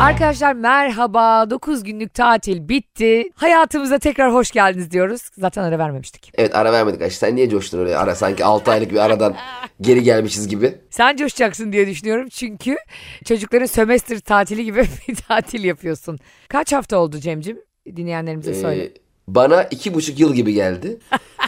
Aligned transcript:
Arkadaşlar 0.00 0.52
merhaba. 0.52 1.50
9 1.50 1.82
günlük 1.82 2.14
tatil 2.14 2.68
bitti. 2.68 3.24
Hayatımıza 3.34 3.98
tekrar 3.98 4.34
hoş 4.34 4.50
geldiniz 4.50 4.90
diyoruz. 4.90 5.22
Zaten 5.38 5.62
ara 5.62 5.78
vermemiştik. 5.78 6.32
Evet 6.34 6.54
ara 6.54 6.72
vermedik 6.72 7.02
Ayşe. 7.02 7.16
Sen 7.16 7.36
niye 7.36 7.48
coştun 7.48 7.78
oraya? 7.78 7.98
Ara 7.98 8.14
sanki 8.14 8.44
6 8.44 8.70
aylık 8.70 8.90
bir 8.92 8.96
aradan 8.96 9.36
geri 9.80 10.02
gelmişiz 10.02 10.48
gibi. 10.48 10.78
Sen 10.90 11.16
coşacaksın 11.16 11.72
diye 11.72 11.86
düşünüyorum. 11.86 12.28
Çünkü 12.28 12.76
çocukların 13.24 13.66
sömestr 13.66 14.18
tatili 14.18 14.64
gibi 14.64 14.84
bir 15.08 15.14
tatil 15.14 15.64
yapıyorsun. 15.64 16.18
Kaç 16.48 16.72
hafta 16.72 16.98
oldu 16.98 17.18
Cemcim? 17.18 17.58
Dinleyenlerimize 17.96 18.54
söyle. 18.54 18.84
Ee, 18.84 18.92
bana 19.28 19.62
iki 19.62 19.94
buçuk 19.94 20.20
yıl 20.20 20.34
gibi 20.34 20.52
geldi. 20.52 20.98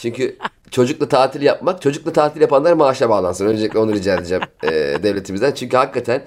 Çünkü 0.03 0.37
çocukla 0.71 1.09
tatil 1.09 1.43
yapmak, 1.43 1.83
çocukla 1.83 2.13
tatil 2.13 2.41
yapanlar 2.41 2.73
maaşa 2.73 3.11
bağlansın. 3.11 3.47
Öncelikle 3.47 3.79
onu 3.79 3.93
rica 3.93 4.15
edeceğim 4.15 4.43
e, 4.65 4.71
devletimizden. 5.03 5.53
Çünkü 5.53 5.77
hakikaten 5.77 6.23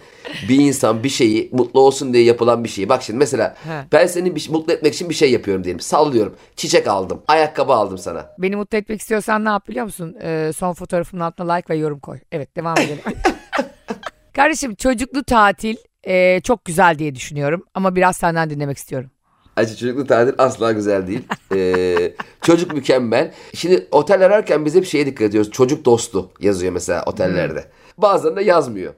bir 0.49 0.59
insan 0.59 1.03
bir 1.03 1.09
şeyi 1.09 1.49
mutlu 1.51 1.79
olsun 1.79 2.13
diye 2.13 2.23
yapılan 2.23 2.63
bir 2.63 2.69
şeyi. 2.69 2.89
Bak 2.89 3.03
şimdi 3.03 3.19
mesela 3.19 3.55
He. 3.63 3.85
ben 3.91 4.07
seni 4.07 4.35
bir, 4.35 4.39
şey- 4.39 4.53
mutlu 4.53 4.73
etmek 4.73 4.93
için 4.93 5.09
bir 5.09 5.13
şey 5.15 5.31
yapıyorum 5.31 5.63
diyelim. 5.63 5.79
Sallıyorum. 5.79 6.35
Çiçek 6.55 6.87
aldım. 6.87 7.21
Ayakkabı 7.27 7.73
aldım 7.73 7.97
sana. 7.97 8.29
Beni 8.37 8.55
mutlu 8.55 8.77
etmek 8.77 9.01
istiyorsan 9.01 9.45
ne 9.45 9.49
yap 9.49 9.67
biliyor 9.67 9.85
musun? 9.85 10.15
Ee, 10.21 10.51
son 10.55 10.73
fotoğrafımın 10.73 11.23
altına 11.23 11.53
like 11.53 11.73
ve 11.73 11.77
yorum 11.77 11.99
koy. 11.99 12.19
Evet 12.31 12.55
devam 12.57 12.77
edelim. 12.77 13.03
Kardeşim 14.33 14.75
çocuklu 14.75 15.23
tatil 15.23 15.75
e, 16.03 16.41
çok 16.41 16.65
güzel 16.65 16.99
diye 16.99 17.15
düşünüyorum. 17.15 17.65
Ama 17.73 17.95
biraz 17.95 18.17
senden 18.17 18.49
dinlemek 18.49 18.77
istiyorum. 18.77 19.09
Acı 19.55 19.77
çocuklu 19.77 20.07
tatil 20.07 20.33
asla 20.37 20.71
güzel 20.71 21.07
değil. 21.07 21.21
Ee, 21.55 22.13
çocuk 22.41 22.73
mükemmel. 22.73 23.33
Şimdi 23.53 23.87
otel 23.91 24.25
ararken 24.25 24.65
biz 24.65 24.75
hep 24.75 24.85
şeye 24.85 25.05
dikkat 25.05 25.27
ediyoruz. 25.27 25.51
Çocuk 25.51 25.85
dostu 25.85 26.29
yazıyor 26.39 26.73
mesela 26.73 27.03
otellerde. 27.05 27.65
Bazılarında 27.97 28.41
yazmıyor. 28.41 28.93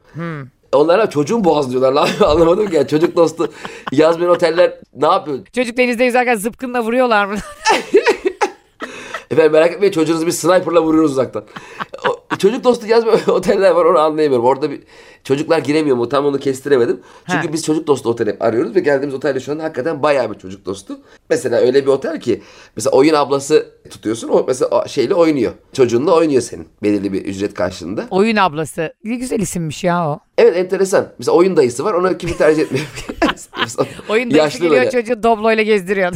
Onlara 0.72 1.10
çocuğun 1.10 1.44
boğazlıyorlar 1.44 1.92
lan 1.94 2.10
anlamadım 2.22 2.68
ki. 2.68 2.76
Yani 2.76 2.88
çocuk 2.88 3.16
dostu 3.16 3.52
yazmayan 3.92 4.32
oteller 4.32 4.74
ne 4.96 5.08
yapıyor? 5.08 5.40
Çocuk 5.56 5.78
denizde 5.78 6.04
yüzerken 6.04 6.36
zıpkınla 6.36 6.84
vuruyorlar 6.84 7.26
mı? 7.26 7.36
Efendim 9.32 9.52
merak 9.52 9.72
etmeyin 9.72 9.92
çocuğunuzu 9.94 10.26
bir 10.26 10.32
sniperla 10.32 10.82
vuruyoruz 10.82 11.12
uzaktan. 11.12 11.44
O, 12.10 12.27
çocuk 12.38 12.64
dostu 12.64 12.88
yazmayan 12.88 13.20
oteller 13.30 13.72
var 13.72 13.86
onu 13.86 14.00
anlayamıyorum. 14.00 14.46
Orada 14.46 14.72
bir 14.72 14.80
çocuklar 15.24 15.60
giremiyor 15.60 15.98
mu 15.98 16.10
tam 16.10 16.26
onu 16.26 16.40
kestiremedim. 16.40 17.00
Çünkü 17.32 17.48
He. 17.48 17.54
biz 17.54 17.66
çocuk 17.66 17.88
dostu 17.88 18.10
otel 18.10 18.28
hep 18.28 18.42
arıyoruz 18.42 18.76
ve 18.76 18.80
geldiğimiz 18.80 19.16
otelde 19.16 19.40
şu 19.40 19.52
an 19.52 19.60
hakikaten 19.60 20.04
bayağı 20.04 20.32
bir 20.32 20.40
çocuk 20.40 20.66
dostu. 20.66 21.00
Mesela 21.30 21.60
öyle 21.60 21.82
bir 21.82 21.92
otel 21.92 22.20
ki 22.20 22.42
mesela 22.76 22.98
oyun 22.98 23.14
ablası 23.14 23.66
tutuyorsun 23.90 24.30
o 24.30 24.46
mesela 24.48 24.88
şeyle 24.88 25.14
oynuyor. 25.14 25.54
Çocuğunla 25.74 26.16
oynuyor 26.16 26.42
senin 26.42 26.68
belirli 26.84 27.14
bir 27.14 27.26
ücret 27.26 27.54
karşılığında. 27.54 28.08
Oyun 28.12 28.36
ablası. 28.36 28.94
Ne 29.04 29.16
güzel 29.16 29.40
isimmiş 29.40 29.84
ya 29.84 30.10
o. 30.10 30.20
Evet 30.38 30.58
enteresan. 30.58 31.08
Mesela 31.20 31.36
oyun 31.36 31.58
dayısı 31.58 31.86
var 31.86 31.94
ona 31.94 32.18
kimi 32.18 32.38
tercih 32.38 32.62
etmiyor. 32.62 32.86
Oyun 34.10 34.32
dayısı 34.32 34.38
Yaşlı 34.38 34.60
geliyor 34.60 34.82
böyle. 34.82 34.92
çocuğu 34.92 35.24
dobloyla 35.24 35.64
gezdiriyor. 35.64 36.14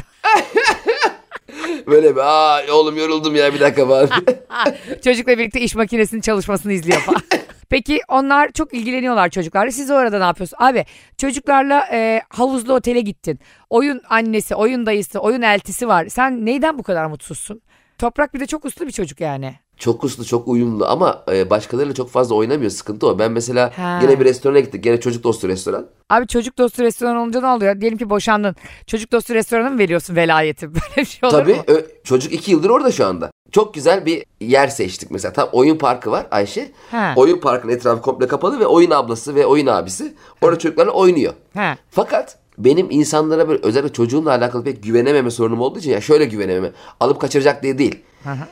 Böyle 1.87 2.15
bir 2.15 2.21
aa 2.21 2.73
oğlum 2.73 2.97
yoruldum 2.97 3.35
ya 3.35 3.53
bir 3.53 3.59
dakika 3.59 3.87
falan. 3.87 4.09
Çocukla 5.03 5.37
birlikte 5.37 5.61
iş 5.61 5.75
makinesinin 5.75 6.21
çalışmasını 6.21 6.73
izliyor 6.73 6.99
falan. 6.99 7.21
Peki 7.69 7.99
onlar 8.07 8.51
çok 8.51 8.73
ilgileniyorlar 8.73 9.29
çocuklarla. 9.29 9.71
Siz 9.71 9.91
orada 9.91 10.17
ne 10.17 10.23
yapıyorsunuz? 10.23 10.63
Abi 10.63 10.85
çocuklarla 11.17 11.85
e, 11.91 12.21
havuzlu 12.29 12.73
otele 12.73 13.01
gittin. 13.01 13.39
Oyun 13.69 14.01
annesi, 14.09 14.55
oyun 14.55 14.85
dayısı, 14.85 15.19
oyun 15.19 15.41
eltisi 15.41 15.87
var. 15.87 16.07
Sen 16.09 16.45
neyden 16.45 16.77
bu 16.77 16.83
kadar 16.83 17.05
mutsuzsun? 17.05 17.61
Toprak 17.97 18.33
bir 18.33 18.39
de 18.39 18.45
çok 18.45 18.65
uslu 18.65 18.87
bir 18.87 18.91
çocuk 18.91 19.21
yani. 19.21 19.55
Çok 19.81 20.03
uslu, 20.03 20.25
çok 20.25 20.47
uyumlu 20.47 20.85
ama 20.85 21.23
e, 21.31 21.49
başkalarıyla 21.49 21.93
çok 21.95 22.09
fazla 22.09 22.35
oynamıyor. 22.35 22.71
Sıkıntı 22.71 23.07
o. 23.07 23.19
Ben 23.19 23.31
mesela 23.31 23.71
Ha. 23.77 23.99
yine 24.03 24.19
bir 24.19 24.25
restorana 24.25 24.59
gittik. 24.59 24.83
Gene 24.83 24.99
çocuk 24.99 25.23
dostu 25.23 25.47
restoran. 25.47 25.87
Abi 26.09 26.27
çocuk 26.27 26.57
dostu 26.57 26.83
restoran 26.83 27.15
olunca 27.15 27.41
ne 27.41 27.47
oluyor? 27.47 27.81
Diyelim 27.81 27.97
ki 27.97 28.09
boşandın. 28.09 28.55
Çocuk 28.87 29.11
dostu 29.11 29.33
restorana 29.33 29.69
mı 29.69 29.77
veriyorsun 29.79 30.15
velayeti? 30.15 30.67
Böyle 30.73 30.95
bir 30.97 31.05
şey 31.05 31.19
olur 31.29 31.37
Tabii 31.37 31.53
mu? 31.53 31.63
ö- 31.67 31.85
çocuk 32.03 32.33
iki 32.33 32.51
yıldır 32.51 32.69
orada 32.69 32.91
şu 32.91 33.05
anda. 33.05 33.31
Çok 33.51 33.73
güzel 33.73 34.05
bir 34.05 34.25
yer 34.41 34.67
seçtik 34.67 35.11
mesela. 35.11 35.33
Tam 35.33 35.49
oyun 35.51 35.77
parkı 35.77 36.11
var 36.11 36.27
Ayşe. 36.31 36.71
Ha. 36.91 37.13
Oyun 37.15 37.39
parkının 37.39 37.73
etrafı 37.73 38.01
komple 38.01 38.27
kapalı 38.27 38.59
ve 38.59 38.65
oyun 38.65 38.91
ablası 38.91 39.35
ve 39.35 39.45
oyun 39.45 39.67
abisi 39.67 40.13
orada 40.41 40.59
çocuklarla 40.59 40.91
oynuyor. 40.91 41.33
Ha. 41.55 41.77
Fakat 41.91 42.37
benim 42.57 42.87
insanlara 42.91 43.49
böyle 43.49 43.63
özellikle 43.63 43.93
çocuğumla 43.93 44.29
alakalı 44.31 44.63
pek 44.63 44.83
güvenememe 44.83 45.31
sorunum 45.31 45.61
olduğu 45.61 45.79
için 45.79 45.91
ya 45.91 46.01
şöyle 46.01 46.25
güvenememe. 46.25 46.71
Alıp 46.99 47.21
kaçıracak 47.21 47.63
diye 47.63 47.77
değil. 47.77 47.99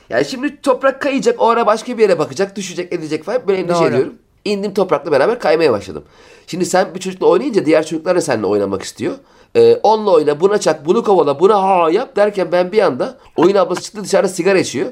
Yani 0.09 0.25
şimdi 0.25 0.61
toprak 0.61 1.01
kayacak 1.01 1.41
o 1.41 1.49
ara 1.49 1.65
başka 1.65 1.97
bir 1.97 2.01
yere 2.01 2.19
bakacak 2.19 2.55
düşecek 2.55 2.93
edecek 2.93 3.23
falan 3.23 3.47
böyle 3.47 3.61
endişe 3.61 3.79
Doğru. 3.79 3.87
ediyorum. 3.87 4.13
İndim 4.45 4.73
toprakla 4.73 5.11
beraber 5.11 5.39
kaymaya 5.39 5.71
başladım. 5.71 6.03
Şimdi 6.47 6.65
sen 6.65 6.95
bir 6.95 6.99
çocukla 6.99 7.27
oynayınca 7.27 7.65
diğer 7.65 7.85
çocuklar 7.85 8.15
da 8.15 8.21
seninle 8.21 8.45
oynamak 8.45 8.83
istiyor. 8.83 9.15
Ee, 9.55 9.79
onunla 9.83 10.11
oyna 10.11 10.39
buna 10.39 10.57
çak 10.57 10.85
bunu 10.85 11.03
kovala 11.03 11.39
buna 11.39 11.63
ha 11.63 11.89
yap 11.91 12.16
derken 12.16 12.51
ben 12.51 12.71
bir 12.71 12.79
anda 12.79 13.17
oyun 13.35 13.55
ablası 13.55 13.81
çıktı 13.81 14.03
dışarıda 14.03 14.27
sigara 14.27 14.59
içiyor. 14.59 14.91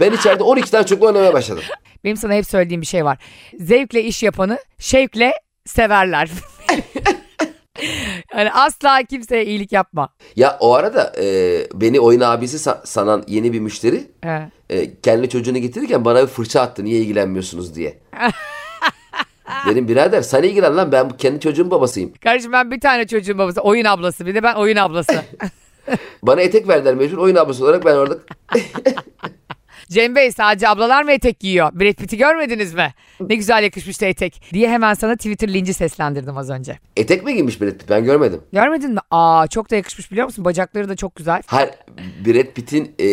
Ben 0.00 0.12
içeride 0.12 0.42
12 0.42 0.70
tane 0.70 0.86
çocukla 0.86 1.06
oynamaya 1.06 1.32
başladım. 1.32 1.62
Benim 2.04 2.16
sana 2.16 2.34
hep 2.34 2.46
söylediğim 2.46 2.80
bir 2.80 2.86
şey 2.86 3.04
var. 3.04 3.18
Zevkle 3.58 4.02
iş 4.04 4.22
yapanı 4.22 4.58
şevkle 4.78 5.32
severler. 5.66 6.30
yani 8.36 8.52
asla 8.52 9.02
kimseye 9.02 9.44
iyilik 9.44 9.72
yapma. 9.72 10.08
Ya 10.36 10.56
o 10.60 10.74
arada 10.74 11.12
e, 11.18 11.24
beni 11.74 12.00
oyun 12.00 12.20
abisi 12.20 12.56
sa- 12.56 12.86
sanan 12.86 13.24
yeni 13.26 13.52
bir 13.52 13.60
müşteri 13.60 14.10
He. 14.24 14.50
e, 14.70 15.00
kendi 15.00 15.28
çocuğunu 15.28 15.58
getirirken 15.58 16.04
bana 16.04 16.22
bir 16.22 16.26
fırça 16.26 16.60
attı 16.60 16.84
niye 16.84 17.00
ilgilenmiyorsunuz 17.00 17.74
diye. 17.74 17.98
Dedim 19.66 19.88
birader 19.88 20.22
sen 20.22 20.42
ilgilen 20.42 20.76
lan 20.76 20.92
ben 20.92 21.08
kendi 21.08 21.40
çocuğun 21.40 21.70
babasıyım. 21.70 22.12
Kardeşim 22.24 22.52
ben 22.52 22.70
bir 22.70 22.80
tane 22.80 23.06
çocuğun 23.06 23.38
babası. 23.38 23.60
Oyun 23.60 23.84
ablası. 23.84 24.26
Bir 24.26 24.34
de 24.34 24.42
ben 24.42 24.54
oyun 24.54 24.76
ablası. 24.76 25.12
Bana 26.22 26.40
etek 26.40 26.68
verdiler 26.68 26.94
mecbur 26.94 27.18
oyun 27.18 27.36
ablası 27.36 27.64
olarak 27.64 27.84
ben 27.84 27.94
orada 27.94 28.18
Cem 29.90 30.14
Bey 30.16 30.32
sadece 30.32 30.68
ablalar 30.68 31.02
mı 31.02 31.12
etek 31.12 31.40
giyiyor? 31.40 31.70
Brad 31.72 31.92
Pitt'i 31.94 32.16
görmediniz 32.16 32.74
mi? 32.74 32.94
Ne 33.20 33.34
güzel 33.34 33.62
yakışmıştı 33.62 34.04
etek. 34.06 34.42
Diye 34.52 34.68
hemen 34.68 34.94
sana 34.94 35.16
Twitter 35.16 35.52
linci 35.54 35.74
seslendirdim 35.74 36.36
az 36.36 36.50
önce. 36.50 36.78
etek 36.96 37.24
mi 37.24 37.34
giymiş 37.34 37.60
Brad 37.60 37.70
Pitt 37.70 37.90
ben 37.90 38.04
görmedim. 38.04 38.40
Görmedin 38.52 38.90
mi? 38.90 39.00
Aa 39.10 39.46
çok 39.46 39.70
da 39.70 39.76
yakışmış 39.76 40.12
biliyor 40.12 40.26
musun? 40.26 40.44
Bacakları 40.44 40.88
da 40.88 40.96
çok 40.96 41.14
güzel. 41.16 41.42
Hayır 41.46 41.70
Brad 42.26 42.52
Pitt'in 42.54 42.84
e, 43.00 43.04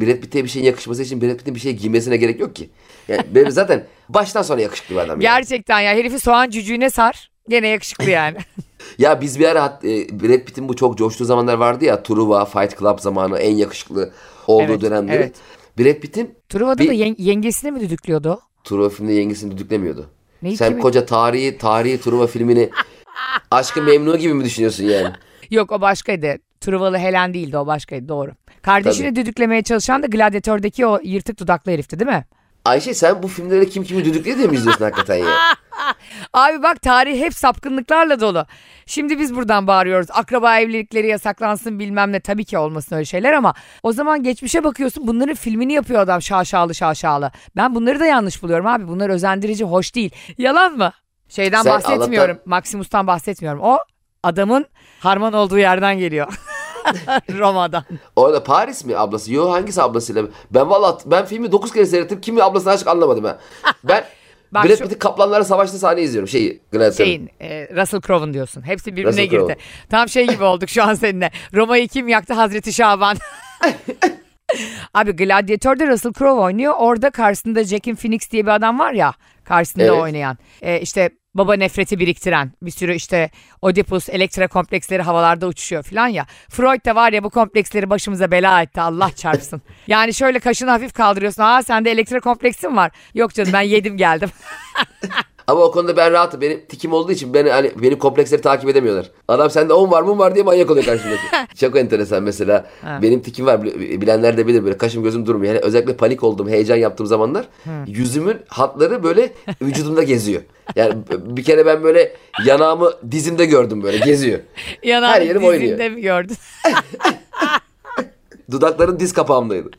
Brad 0.00 0.20
Pitt'e 0.20 0.44
bir 0.44 0.48
şeyin 0.48 0.66
yakışması 0.66 1.02
için 1.02 1.20
Brad 1.20 1.36
Pitt'in 1.36 1.54
bir 1.54 1.60
şey 1.60 1.72
giymesine 1.72 2.16
gerek 2.16 2.40
yok 2.40 2.56
ki. 2.56 2.70
Yani 3.08 3.22
benim 3.34 3.50
zaten 3.50 3.84
baştan 4.08 4.42
sonra 4.42 4.60
yakışıklı 4.60 4.94
bir 4.94 5.00
adam. 5.00 5.20
Gerçekten 5.20 5.80
ya 5.80 5.94
herifi 5.94 6.20
soğan 6.20 6.50
cücüğüne 6.50 6.90
sar. 6.90 7.30
Gene 7.48 7.68
yakışıklı 7.68 8.10
yani. 8.10 8.38
Ya 8.98 9.20
biz 9.20 9.40
bir 9.40 9.44
ara 9.48 9.80
e, 9.84 9.88
Brad 10.20 10.44
Pitt'in 10.44 10.68
bu 10.68 10.76
çok 10.76 10.98
coştuğu 10.98 11.24
zamanlar 11.24 11.54
vardı 11.54 11.84
ya 11.84 12.02
Truva, 12.02 12.44
Fight 12.44 12.78
Club 12.78 12.98
zamanı 12.98 13.38
en 13.38 13.54
yakışıklı 13.56 14.10
olduğu 14.46 14.62
Evet, 14.62 14.80
dönemleri. 14.80 15.16
evet. 15.16 15.36
Brad 15.78 15.94
Pitt'in 16.00 16.34
Truva'da 16.48 16.82
Bir- 16.82 16.88
da 16.88 16.92
yen- 16.92 17.16
yengesini 17.18 17.70
mi 17.72 17.80
düdüklüyordu? 17.80 18.40
Truva 18.64 18.88
filminde 18.88 19.12
yengesini 19.14 19.50
düdüklemiyordu. 19.50 20.10
Neyi 20.42 20.56
Sen 20.56 20.68
kimi- 20.68 20.80
koca 20.82 21.06
tarihi 21.06 21.58
tarihi 21.58 22.00
Truva 22.00 22.26
filmini 22.26 22.70
Aşkı 23.50 23.82
Memnu 23.82 24.16
gibi 24.16 24.34
mi 24.34 24.44
düşünüyorsun 24.44 24.84
yani? 24.84 25.12
Yok 25.50 25.72
o 25.72 25.80
başkaydı. 25.80 26.36
Truvalı 26.60 26.98
Helen 26.98 27.34
değildi 27.34 27.58
o 27.58 27.66
başkaydı 27.66 28.08
doğru. 28.08 28.30
Kardeşini 28.62 29.16
düdüklemeye 29.16 29.62
çalışan 29.62 30.02
da 30.02 30.06
Gladiatör'deki 30.06 30.86
o 30.86 30.98
yırtık 31.02 31.40
dudaklı 31.40 31.72
herifti 31.72 31.98
değil 32.00 32.10
mi? 32.10 32.24
Ayşe 32.68 32.94
sen 32.94 33.22
bu 33.22 33.28
filmlerde 33.28 33.68
kim 33.68 33.84
kimi 33.84 34.04
düdüklüyor 34.04 34.38
diye 34.38 34.46
mi 34.48 34.56
izliyorsun 34.56 34.84
hakikaten 34.84 35.16
ya? 35.16 35.26
Abi 36.32 36.62
bak 36.62 36.82
tarih 36.82 37.20
hep 37.20 37.34
sapkınlıklarla 37.34 38.20
dolu. 38.20 38.46
Şimdi 38.86 39.18
biz 39.18 39.36
buradan 39.36 39.66
bağırıyoruz. 39.66 40.08
Akraba 40.10 40.58
evlilikleri 40.58 41.06
yasaklansın 41.06 41.78
bilmem 41.78 42.12
ne. 42.12 42.20
Tabii 42.20 42.44
ki 42.44 42.58
olmasın 42.58 42.96
öyle 42.96 43.04
şeyler 43.04 43.32
ama 43.32 43.54
o 43.82 43.92
zaman 43.92 44.22
geçmişe 44.22 44.64
bakıyorsun 44.64 45.06
bunların 45.06 45.34
filmini 45.34 45.72
yapıyor 45.72 46.00
adam 46.00 46.22
şaşalı 46.22 46.74
şaşalı. 46.74 47.30
Ben 47.56 47.74
bunları 47.74 48.00
da 48.00 48.06
yanlış 48.06 48.42
buluyorum 48.42 48.66
abi. 48.66 48.88
Bunlar 48.88 49.08
özendirici, 49.10 49.64
hoş 49.64 49.94
değil. 49.94 50.10
Yalan 50.38 50.76
mı? 50.76 50.92
Şeyden 51.28 51.62
Sen 51.62 51.72
bahsetmiyorum. 51.72 52.36
Allah'tan- 52.36 52.48
Maximus'tan 52.50 53.06
bahsetmiyorum. 53.06 53.60
O 53.60 53.78
adamın 54.22 54.66
harman 55.00 55.32
olduğu 55.32 55.58
yerden 55.58 55.98
geliyor. 55.98 56.34
Roma'dan. 57.38 57.84
Orada 58.16 58.44
Paris 58.44 58.84
mi 58.84 58.96
ablası? 58.96 59.32
Yo 59.32 59.50
hangisi 59.50 59.82
ablasıyla? 59.82 60.24
Ben 60.50 60.70
vallahi 60.70 61.02
ben 61.06 61.24
filmi 61.26 61.52
9 61.52 61.72
kere 61.72 61.86
seyrettim. 61.86 62.20
Kimi 62.20 62.42
ablasını 62.42 62.72
aşk 62.72 62.86
anlamadım 62.86 63.24
ha. 63.24 63.38
Ben 63.84 64.04
Bak 64.52 64.64
Brad 64.64 64.76
Pitt'in 64.78 64.98
kaplanlara 64.98 65.44
savaştığı 65.44 65.78
sahneyi 65.78 66.06
izliyorum. 66.06 66.28
Şeyi 66.28 66.60
Gladiator'ın. 66.72 67.04
Şeyin 67.04 67.30
e, 67.40 67.68
Russell 67.76 68.00
Crowe'un 68.00 68.34
diyorsun. 68.34 68.62
Hepsi 68.62 68.92
birbirine 68.92 69.10
Russell 69.10 69.24
girdi. 69.24 69.36
Crowe. 69.38 69.56
Tam 69.90 70.08
şey 70.08 70.26
gibi 70.26 70.44
olduk 70.44 70.68
şu 70.68 70.82
an 70.82 70.94
seninle. 70.94 71.30
Roma'yı 71.54 71.88
kim 71.88 72.08
yaktı? 72.08 72.34
Hazreti 72.34 72.72
Şaban. 72.72 73.16
Abi 74.94 75.12
Gladiator'da 75.12 75.86
Russell 75.86 76.12
Crowe 76.12 76.40
oynuyor. 76.40 76.74
Orada 76.78 77.10
karşısında 77.10 77.64
Joaquin 77.64 77.94
Phoenix 77.94 78.30
diye 78.30 78.42
bir 78.46 78.50
adam 78.50 78.78
var 78.78 78.92
ya. 78.92 79.14
Karşısında 79.44 79.84
Evet. 79.84 79.92
oynayan. 80.02 80.38
E, 80.62 80.80
işte 80.80 81.10
baba 81.38 81.54
nefreti 81.54 81.98
biriktiren 81.98 82.52
bir 82.62 82.70
sürü 82.70 82.94
işte 82.94 83.30
Oedipus, 83.62 84.08
Elektra 84.08 84.48
kompleksleri 84.48 85.02
havalarda 85.02 85.46
uçuşuyor 85.46 85.82
falan 85.82 86.08
ya. 86.08 86.26
Freud 86.48 86.84
da 86.84 86.94
var 86.94 87.12
ya 87.12 87.24
bu 87.24 87.30
kompleksleri 87.30 87.90
başımıza 87.90 88.30
bela 88.30 88.62
etti 88.62 88.80
Allah 88.80 89.10
çarpsın. 89.16 89.62
yani 89.86 90.14
şöyle 90.14 90.38
kaşını 90.38 90.70
hafif 90.70 90.92
kaldırıyorsun. 90.92 91.42
Aa 91.42 91.62
sende 91.62 91.90
Elektra 91.90 92.20
kompleksin 92.20 92.76
var. 92.76 92.90
Yok 93.14 93.34
canım 93.34 93.52
ben 93.52 93.60
yedim 93.60 93.96
geldim. 93.96 94.30
Ama 95.48 95.60
o 95.60 95.70
konuda 95.70 95.96
ben 95.96 96.12
rahatım. 96.12 96.40
Benim 96.40 96.60
tikim 96.68 96.92
olduğu 96.92 97.12
için 97.12 97.34
beni 97.34 97.50
hani 97.50 97.70
benim 97.82 97.98
kompleksleri 97.98 98.42
takip 98.42 98.68
edemiyorlar. 98.68 99.10
Adam 99.28 99.50
sende 99.50 99.72
10 99.72 99.90
var 99.90 100.02
mı 100.02 100.18
var 100.18 100.34
diye 100.34 100.44
manyak 100.44 100.70
oluyor 100.70 100.86
karşımdaki. 100.86 101.22
Çok 101.60 101.76
enteresan 101.76 102.22
mesela. 102.22 102.66
Benim 103.02 103.20
tikim 103.22 103.46
var. 103.46 103.64
Bilenler 103.64 104.36
de 104.36 104.46
bilir 104.46 104.64
böyle 104.64 104.78
kaşım 104.78 105.02
gözüm 105.02 105.26
durmuyor. 105.26 105.54
Yani 105.54 105.64
özellikle 105.64 105.96
panik 105.96 106.24
olduğum, 106.24 106.48
heyecan 106.48 106.76
yaptığım 106.76 107.06
zamanlar 107.06 107.48
yüzümün 107.86 108.36
hatları 108.48 109.02
böyle 109.02 109.32
vücudumda 109.62 110.02
geziyor. 110.02 110.42
Yani 110.76 110.94
bir 111.08 111.44
kere 111.44 111.66
ben 111.66 111.82
böyle 111.82 112.16
yanağımı 112.44 112.92
dizimde 113.10 113.46
gördüm 113.46 113.82
böyle 113.82 113.98
geziyor. 113.98 114.40
Yanağını 114.82 115.14
Her 115.14 115.22
yerim 115.22 115.44
oynuyor. 115.44 115.90
mi 115.90 116.00
gördün? 116.00 116.36
Dudakların 118.50 119.00
diz 119.00 119.12
kapağımdaydı. 119.12 119.70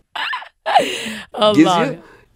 Allah. 1.34 1.54
Geziyor. 1.54 1.88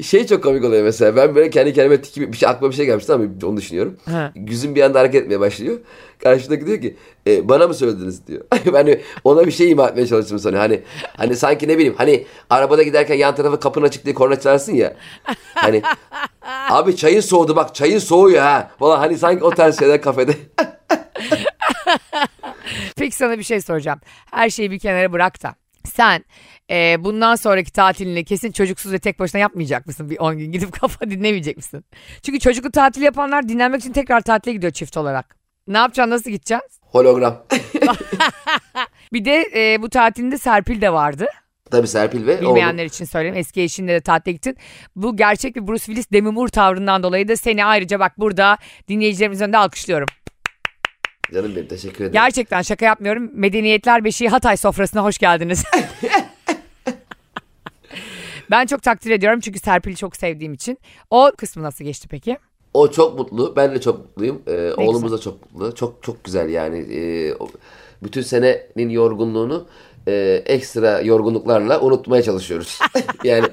Şey 0.01 0.27
çok 0.27 0.43
komik 0.43 0.63
oluyor 0.63 0.83
mesela. 0.83 1.15
Ben 1.15 1.35
böyle 1.35 1.49
kendi 1.49 1.73
kendime 1.73 2.01
tiki 2.01 2.33
bir 2.33 2.37
şey 2.37 2.49
aklıma 2.49 2.71
bir 2.71 2.75
şey 2.75 2.85
gelmişti 2.85 3.13
ama 3.13 3.25
onu 3.43 3.57
düşünüyorum. 3.57 3.97
Ha. 4.05 4.31
Yüzüm 4.35 4.75
bir 4.75 4.81
anda 4.81 4.99
hareket 4.99 5.21
etmeye 5.21 5.39
başlıyor. 5.39 5.79
Karşıdaki 6.23 6.67
diyor 6.67 6.81
ki 6.81 6.95
e, 7.27 7.49
bana 7.49 7.67
mı 7.67 7.73
söylediniz 7.73 8.27
diyor. 8.27 8.41
ben 8.73 8.99
ona 9.23 9.45
bir 9.45 9.51
şey 9.51 9.71
ima 9.71 9.87
etmeye 9.87 10.07
çalıştım 10.07 10.39
sonra. 10.39 10.59
Hani 10.59 10.81
hani 11.17 11.35
sanki 11.35 11.67
ne 11.67 11.77
bileyim 11.77 11.95
hani 11.97 12.25
arabada 12.49 12.83
giderken 12.83 13.15
yan 13.15 13.35
tarafa 13.35 13.59
kapın 13.59 13.81
açık 13.81 14.05
diye 14.05 14.15
korna 14.15 14.39
çalarsın 14.39 14.73
ya. 14.73 14.95
Hani 15.55 15.81
abi 16.69 16.95
çayın 16.95 17.21
soğudu 17.21 17.55
bak 17.55 17.75
çayın 17.75 17.99
soğuyor 17.99 18.41
ha. 18.41 18.71
Falan 18.79 18.99
hani 18.99 19.17
sanki 19.17 19.43
o 19.43 19.49
tarz 19.49 19.79
şeyler 19.79 20.01
kafede. 20.01 20.35
Peki 22.97 23.15
sana 23.15 23.37
bir 23.37 23.43
şey 23.43 23.61
soracağım. 23.61 23.99
Her 24.31 24.49
şeyi 24.49 24.71
bir 24.71 24.79
kenara 24.79 25.11
bırak 25.11 25.43
da. 25.43 25.55
Sen 25.85 26.25
e, 26.73 27.03
bundan 27.03 27.35
sonraki 27.35 27.71
tatilini 27.71 28.25
kesin 28.25 28.51
çocuksuz 28.51 28.91
ve 28.91 28.99
tek 28.99 29.19
başına 29.19 29.41
yapmayacak 29.41 29.87
mısın? 29.87 30.09
Bir 30.09 30.17
10 30.19 30.37
gün 30.37 30.51
gidip 30.51 30.71
kafa 30.81 31.09
dinlemeyecek 31.09 31.57
misin? 31.57 31.85
Çünkü 32.23 32.39
çocuklu 32.39 32.71
tatil 32.71 33.01
yapanlar 33.01 33.49
dinlenmek 33.49 33.81
için 33.81 33.91
tekrar 33.91 34.21
tatile 34.21 34.53
gidiyor 34.53 34.73
çift 34.73 34.97
olarak. 34.97 35.35
Ne 35.67 35.77
yapacaksın? 35.77 36.11
Nasıl 36.11 36.31
gideceksin? 36.31 36.69
Hologram. 36.81 37.43
Bir 39.13 39.25
de 39.25 39.49
e, 39.55 39.81
bu 39.81 39.89
tatilinde 39.89 40.37
Serpil 40.37 40.81
de 40.81 40.93
vardı. 40.93 41.25
Tabii 41.71 41.87
Serpil 41.87 42.27
ve 42.27 42.37
oğlum. 42.37 42.49
Bilmeyenler 42.49 42.85
için 42.85 43.05
söyleyeyim. 43.05 43.37
Eski 43.37 43.61
eşinle 43.61 43.93
de 43.93 44.01
tatile 44.01 44.31
gittin. 44.33 44.57
Bu 44.95 45.17
gerçek 45.17 45.55
bir 45.55 45.67
Bruce 45.67 45.85
Willis 45.85 46.11
Demi 46.11 46.29
Moore 46.29 46.51
tavrından 46.51 47.03
dolayı 47.03 47.27
da 47.27 47.35
seni 47.35 47.65
ayrıca 47.65 47.99
bak 47.99 48.19
burada 48.19 48.57
dinleyicilerimiz 48.87 49.41
önünde 49.41 49.57
alkışlıyorum. 49.57 50.07
Canım 51.33 51.55
benim 51.55 51.67
teşekkür 51.67 51.95
ederim. 51.97 52.13
Gerçekten 52.13 52.61
şaka 52.61 52.85
yapmıyorum. 52.85 53.29
Medeniyetler 53.33 54.03
Beşiği 54.03 54.29
Hatay 54.29 54.57
sofrasına 54.57 55.03
hoş 55.03 55.17
geldiniz. 55.17 55.63
ben 58.53 58.65
çok 58.65 58.83
takdir 58.83 59.11
ediyorum 59.11 59.39
çünkü 59.39 59.59
Serpil'i 59.59 59.95
çok 59.95 60.15
sevdiğim 60.15 60.53
için. 60.53 60.77
O 61.09 61.31
kısmı 61.37 61.63
nasıl 61.63 61.85
geçti 61.85 62.07
peki? 62.07 62.37
O 62.73 62.91
çok 62.91 63.19
mutlu. 63.19 63.55
Ben 63.55 63.75
de 63.75 63.81
çok 63.81 63.99
mutluyum. 63.99 64.41
Ee, 64.47 64.71
oğlumuz 64.77 65.03
güzel. 65.03 65.17
da 65.17 65.21
çok 65.21 65.53
mutlu. 65.53 65.75
Çok 65.75 66.03
çok 66.03 66.23
güzel 66.23 66.49
yani. 66.49 66.77
Ee, 66.77 67.33
bütün 68.03 68.21
senenin 68.21 68.89
yorgunluğunu 68.89 69.67
e, 70.07 70.43
ekstra 70.45 71.01
yorgunluklarla 71.01 71.81
unutmaya 71.81 72.23
çalışıyoruz. 72.23 72.79
yani 73.23 73.47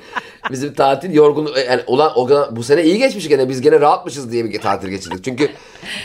bizim 0.50 0.74
tatil 0.74 1.14
yorgunluk 1.14 1.56
yani 1.56 1.82
ulan 1.86 2.12
o 2.16 2.28
bu 2.56 2.62
sene 2.62 2.82
iyi 2.84 2.98
geçmiş 2.98 3.28
gene 3.28 3.48
biz 3.48 3.60
gene 3.60 3.80
rahatmışız 3.80 4.32
diye 4.32 4.44
bir 4.44 4.60
tatil 4.60 4.88
geçirdik. 4.88 5.24
Çünkü 5.24 5.48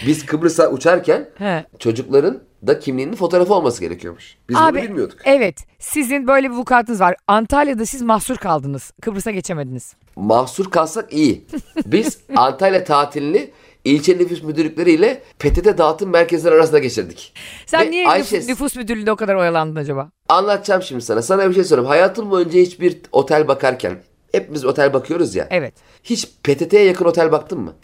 biz 0.08 0.26
Kıbrıs'a 0.26 0.70
uçarken 0.72 1.30
He. 1.38 1.66
çocukların 1.80 2.42
da 2.68 2.80
kimliğinin 2.80 3.16
fotoğrafı 3.16 3.54
olması 3.54 3.82
gerekiyormuş. 3.82 4.38
Biz 4.50 4.56
bunu 4.58 4.76
bilmiyorduk. 4.76 5.18
Evet 5.26 5.58
sizin 5.80 6.28
böyle 6.28 6.50
bir 6.52 6.56
vukuatınız 6.56 7.00
var. 7.00 7.16
Antalya'da 7.28 7.86
siz 7.86 8.02
mahsur 8.02 8.36
kaldınız. 8.38 8.92
Kıbrıs'a 9.02 9.32
geçemediniz. 9.32 9.94
Mahsur 10.16 10.72
kalsak 10.72 11.14
iyi. 11.14 11.46
Biz 11.86 12.18
Antalya 12.36 12.84
tatilini 12.84 13.52
ilçe 13.86 14.18
nüfus 14.18 14.44
müdürlükleriyle 14.44 15.22
PTT 15.40 15.78
dağıtım 15.78 16.10
merkezleri 16.10 16.56
arasında 16.56 16.80
geçirdik. 16.80 17.34
Sen 17.66 17.86
Ve 17.88 17.92
niye 17.92 18.08
Ayşe- 18.08 18.36
nüfus, 18.36 18.48
nüfus 18.50 18.76
müdürlüğünde 18.76 19.12
o 19.12 19.16
kadar 19.16 19.36
oyalandın 19.36 19.76
acaba? 19.76 20.12
Anlatacağım 20.30 20.82
şimdi 20.82 21.02
sana. 21.02 21.22
Sana 21.22 21.50
bir 21.50 21.56
şey 21.56 21.64
sorayım. 21.64 21.88
Hayatım 21.90 22.32
boyunca 22.32 22.60
hiçbir 22.60 22.98
otel 23.12 23.48
bakarken 23.48 23.98
hepimiz 24.36 24.66
otel 24.66 24.94
bakıyoruz 24.94 25.36
ya. 25.36 25.48
Evet. 25.52 25.74
Hiç 26.04 26.28
PTT'ye 26.44 26.84
yakın 26.84 27.06
otel 27.06 27.32
baktın 27.32 27.60
mı? 27.60 27.74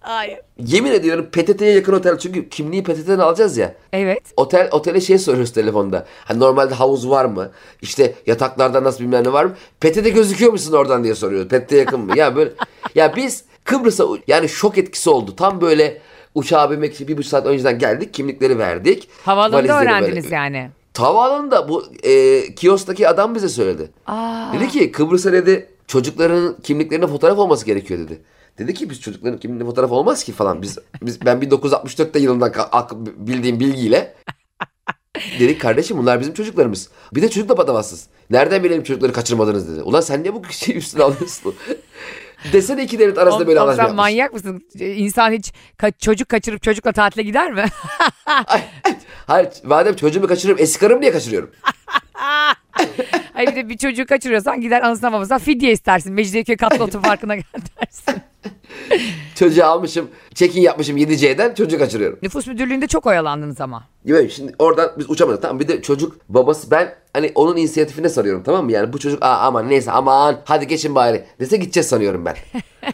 Hayır. 0.00 0.38
Yemin 0.58 0.92
ediyorum 0.92 1.26
PTT'ye 1.32 1.72
yakın 1.72 1.92
otel 1.92 2.18
çünkü 2.18 2.48
kimliği 2.48 2.82
PTT'den 2.82 3.18
alacağız 3.18 3.56
ya. 3.56 3.74
Evet. 3.92 4.22
Otel 4.36 4.68
otele 4.72 5.00
şey 5.00 5.18
soruyoruz 5.18 5.52
telefonda. 5.52 6.06
Hani 6.24 6.40
normalde 6.40 6.74
havuz 6.74 7.10
var 7.10 7.24
mı? 7.24 7.50
İşte 7.82 8.14
yataklarda 8.26 8.84
nasıl 8.84 9.00
bilmem 9.00 9.24
ne 9.24 9.32
var 9.32 9.44
mı? 9.44 9.54
PTT 9.80 10.14
gözüküyor 10.14 10.52
musun 10.52 10.72
oradan 10.72 11.04
diye 11.04 11.14
soruyoruz. 11.14 11.48
PTT'ye 11.48 11.80
yakın 11.80 12.00
mı? 12.00 12.18
Ya 12.18 12.36
böyle 12.36 12.50
ya 12.94 13.16
biz 13.16 13.44
Kıbrıs'a 13.64 14.04
yani 14.26 14.48
şok 14.48 14.78
etkisi 14.78 15.10
oldu. 15.10 15.36
Tam 15.36 15.60
böyle 15.60 16.00
uçağa 16.34 16.70
binmek 16.70 16.94
için 16.94 17.08
bir 17.08 17.16
buçuk 17.16 17.30
saat 17.30 17.46
önceden 17.46 17.78
geldik. 17.78 18.14
Kimlikleri 18.14 18.58
verdik. 18.58 19.08
Valizleri 19.26 19.82
öğrendiniz 19.82 20.24
böyle- 20.24 20.34
yani. 20.34 20.70
Havaalanında 20.98 21.68
bu 21.68 21.84
e, 22.02 22.40
kiosk'taki 22.54 23.08
adam 23.08 23.34
bize 23.34 23.48
söyledi. 23.48 23.90
Aa. 24.06 24.52
Dedi 24.52 24.68
ki 24.68 24.92
Kıbrıs'a 24.92 25.32
dedi 25.32 25.70
çocukların 25.86 26.56
kimliklerine 26.62 27.06
fotoğraf 27.06 27.38
olması 27.38 27.66
gerekiyor 27.66 28.00
dedi. 28.00 28.22
Dedi 28.58 28.74
ki 28.74 28.90
biz 28.90 29.00
çocukların 29.00 29.38
kimliğine 29.38 29.64
fotoğraf 29.64 29.92
olmaz 29.92 30.24
ki 30.24 30.32
falan. 30.32 30.62
Biz, 30.62 30.78
biz 31.02 31.24
ben 31.26 31.38
1964'te 31.38 32.18
yılından 32.18 32.52
bildiğim 33.16 33.60
bilgiyle 33.60 34.14
dedik 35.40 35.60
kardeşim 35.60 35.98
bunlar 35.98 36.20
bizim 36.20 36.34
çocuklarımız. 36.34 36.88
Bir 37.14 37.22
de 37.22 37.30
çocuk 37.30 37.48
da 37.48 37.54
patavatsız. 37.54 38.06
Nereden 38.30 38.64
bilelim 38.64 38.82
çocukları 38.82 39.12
kaçırmadınız 39.12 39.72
dedi. 39.72 39.82
Ulan 39.82 40.00
sen 40.00 40.22
niye 40.22 40.34
bu 40.34 40.42
şeyi 40.50 40.76
üstüne 40.78 41.02
alıyorsun? 41.04 41.54
Desene 42.52 42.84
iki 42.84 42.98
devlet 42.98 43.18
arasında 43.18 43.46
böyle 43.46 43.60
anlaşma 43.60 43.82
yapmış. 43.82 43.96
manyak 43.96 44.32
mısın? 44.32 44.62
İnsan 44.78 45.32
hiç 45.32 45.52
ka- 45.78 45.98
çocuk 45.98 46.28
kaçırıp 46.28 46.62
çocukla 46.62 46.92
tatile 46.92 47.22
gider 47.22 47.52
mi? 47.52 47.64
Hayır 49.26 49.48
madem 49.64 49.96
çocuğumu 49.96 50.26
kaçırıyorum 50.26 50.62
eski 50.62 50.80
karımı 50.80 51.00
niye 51.00 51.12
kaçırıyorum? 51.12 51.50
Hayır 53.32 53.50
bir 53.50 53.56
de 53.56 53.68
bir 53.68 53.76
çocuğu 53.78 54.06
kaçırıyorsan 54.06 54.60
gider 54.60 54.82
anasına 54.82 55.12
babasına 55.12 55.38
fidye 55.38 55.72
istersin. 55.72 56.12
Mecidiyeköy 56.12 56.56
katlı 56.56 56.84
otoparkına 56.84 57.34
gel 57.34 57.44
dersin. 57.80 58.22
Çocuğu 59.34 59.64
almışım 59.64 60.10
çekin 60.34 60.60
yapmışım 60.60 60.96
7C'den 60.96 61.54
çocuğu 61.54 61.78
kaçırıyorum. 61.78 62.18
Nüfus 62.22 62.46
müdürlüğünde 62.46 62.86
çok 62.86 63.06
oyalandınız 63.06 63.60
ama. 63.60 63.84
Gibi 64.04 64.30
şimdi 64.30 64.52
oradan 64.58 64.92
biz 64.98 65.10
uçamadık 65.10 65.42
tamam 65.42 65.60
bir 65.60 65.68
de 65.68 65.82
çocuk 65.82 66.16
babası 66.28 66.70
ben 66.70 66.94
hani 67.12 67.32
onun 67.34 67.56
inisiyatifine 67.56 68.08
sarıyorum 68.08 68.42
tamam 68.42 68.64
mı 68.64 68.72
yani 68.72 68.92
bu 68.92 68.98
çocuk 68.98 69.22
aa 69.24 69.38
aman 69.38 69.68
neyse 69.68 69.90
aman 69.90 70.40
hadi 70.44 70.66
geçin 70.66 70.94
bari 70.94 71.24
dese 71.40 71.56
gideceğiz 71.56 71.88
sanıyorum 71.88 72.24
ben. 72.24 72.36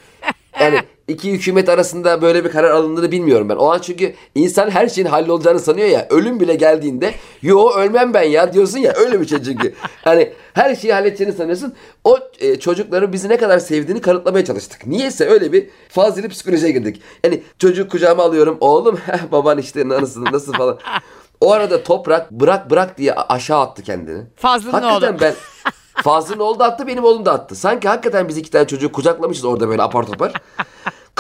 Yani 0.60 0.80
iki 1.10 1.32
hükümet 1.32 1.68
arasında 1.68 2.22
böyle 2.22 2.44
bir 2.44 2.50
karar 2.50 2.70
alındığını 2.70 3.12
bilmiyorum 3.12 3.48
ben. 3.48 3.56
O 3.56 3.70
an 3.72 3.78
çünkü 3.78 4.14
insan 4.34 4.70
her 4.70 4.88
şeyin 4.88 5.08
hallolacağını 5.08 5.60
sanıyor 5.60 5.88
ya. 5.88 6.06
Ölüm 6.10 6.40
bile 6.40 6.54
geldiğinde 6.54 7.14
yo 7.42 7.70
ölmem 7.70 8.14
ben 8.14 8.22
ya 8.22 8.52
diyorsun 8.52 8.78
ya 8.78 8.92
öyle 8.96 9.20
bir 9.20 9.26
şey 9.26 9.42
çünkü. 9.42 9.74
Hani 10.04 10.32
her 10.54 10.74
şeyi 10.74 10.92
halledeceğini 10.92 11.34
sanıyorsun. 11.34 11.74
O 12.04 12.18
e, 12.38 12.58
çocukları 12.60 13.12
bizi 13.12 13.28
ne 13.28 13.36
kadar 13.36 13.58
sevdiğini 13.58 14.00
kanıtlamaya 14.00 14.44
çalıştık. 14.44 14.86
Niyeyse 14.86 15.28
öyle 15.28 15.52
bir 15.52 15.66
fazla 15.88 16.28
psikolojiye 16.28 16.72
girdik. 16.72 17.02
Yani 17.24 17.42
çocuk 17.58 17.90
kucağıma 17.90 18.22
alıyorum. 18.22 18.56
Oğlum 18.60 19.00
baban 19.32 19.58
işte 19.58 19.88
nasıl 19.88 20.24
nasıl 20.24 20.52
falan. 20.52 20.78
O 21.40 21.52
arada 21.52 21.82
toprak 21.82 22.30
bırak 22.30 22.70
bırak 22.70 22.98
diye 22.98 23.14
aşağı 23.14 23.60
attı 23.60 23.82
kendini. 23.82 24.22
Fazlı'nın 24.36 24.72
Hakikaten 24.72 25.12
oğlu. 25.12 25.20
ben 25.20 25.34
Fazlı'nın 26.02 26.40
oğlu 26.40 26.58
da 26.58 26.64
attı 26.64 26.86
benim 26.86 27.04
oğlum 27.04 27.26
da 27.26 27.32
attı. 27.32 27.54
Sanki 27.54 27.88
hakikaten 27.88 28.28
biz 28.28 28.36
iki 28.38 28.50
tane 28.50 28.66
çocuğu 28.66 28.92
kucaklamışız 28.92 29.44
orada 29.44 29.68
böyle 29.68 29.82
apar 29.82 30.06
topar. 30.06 30.32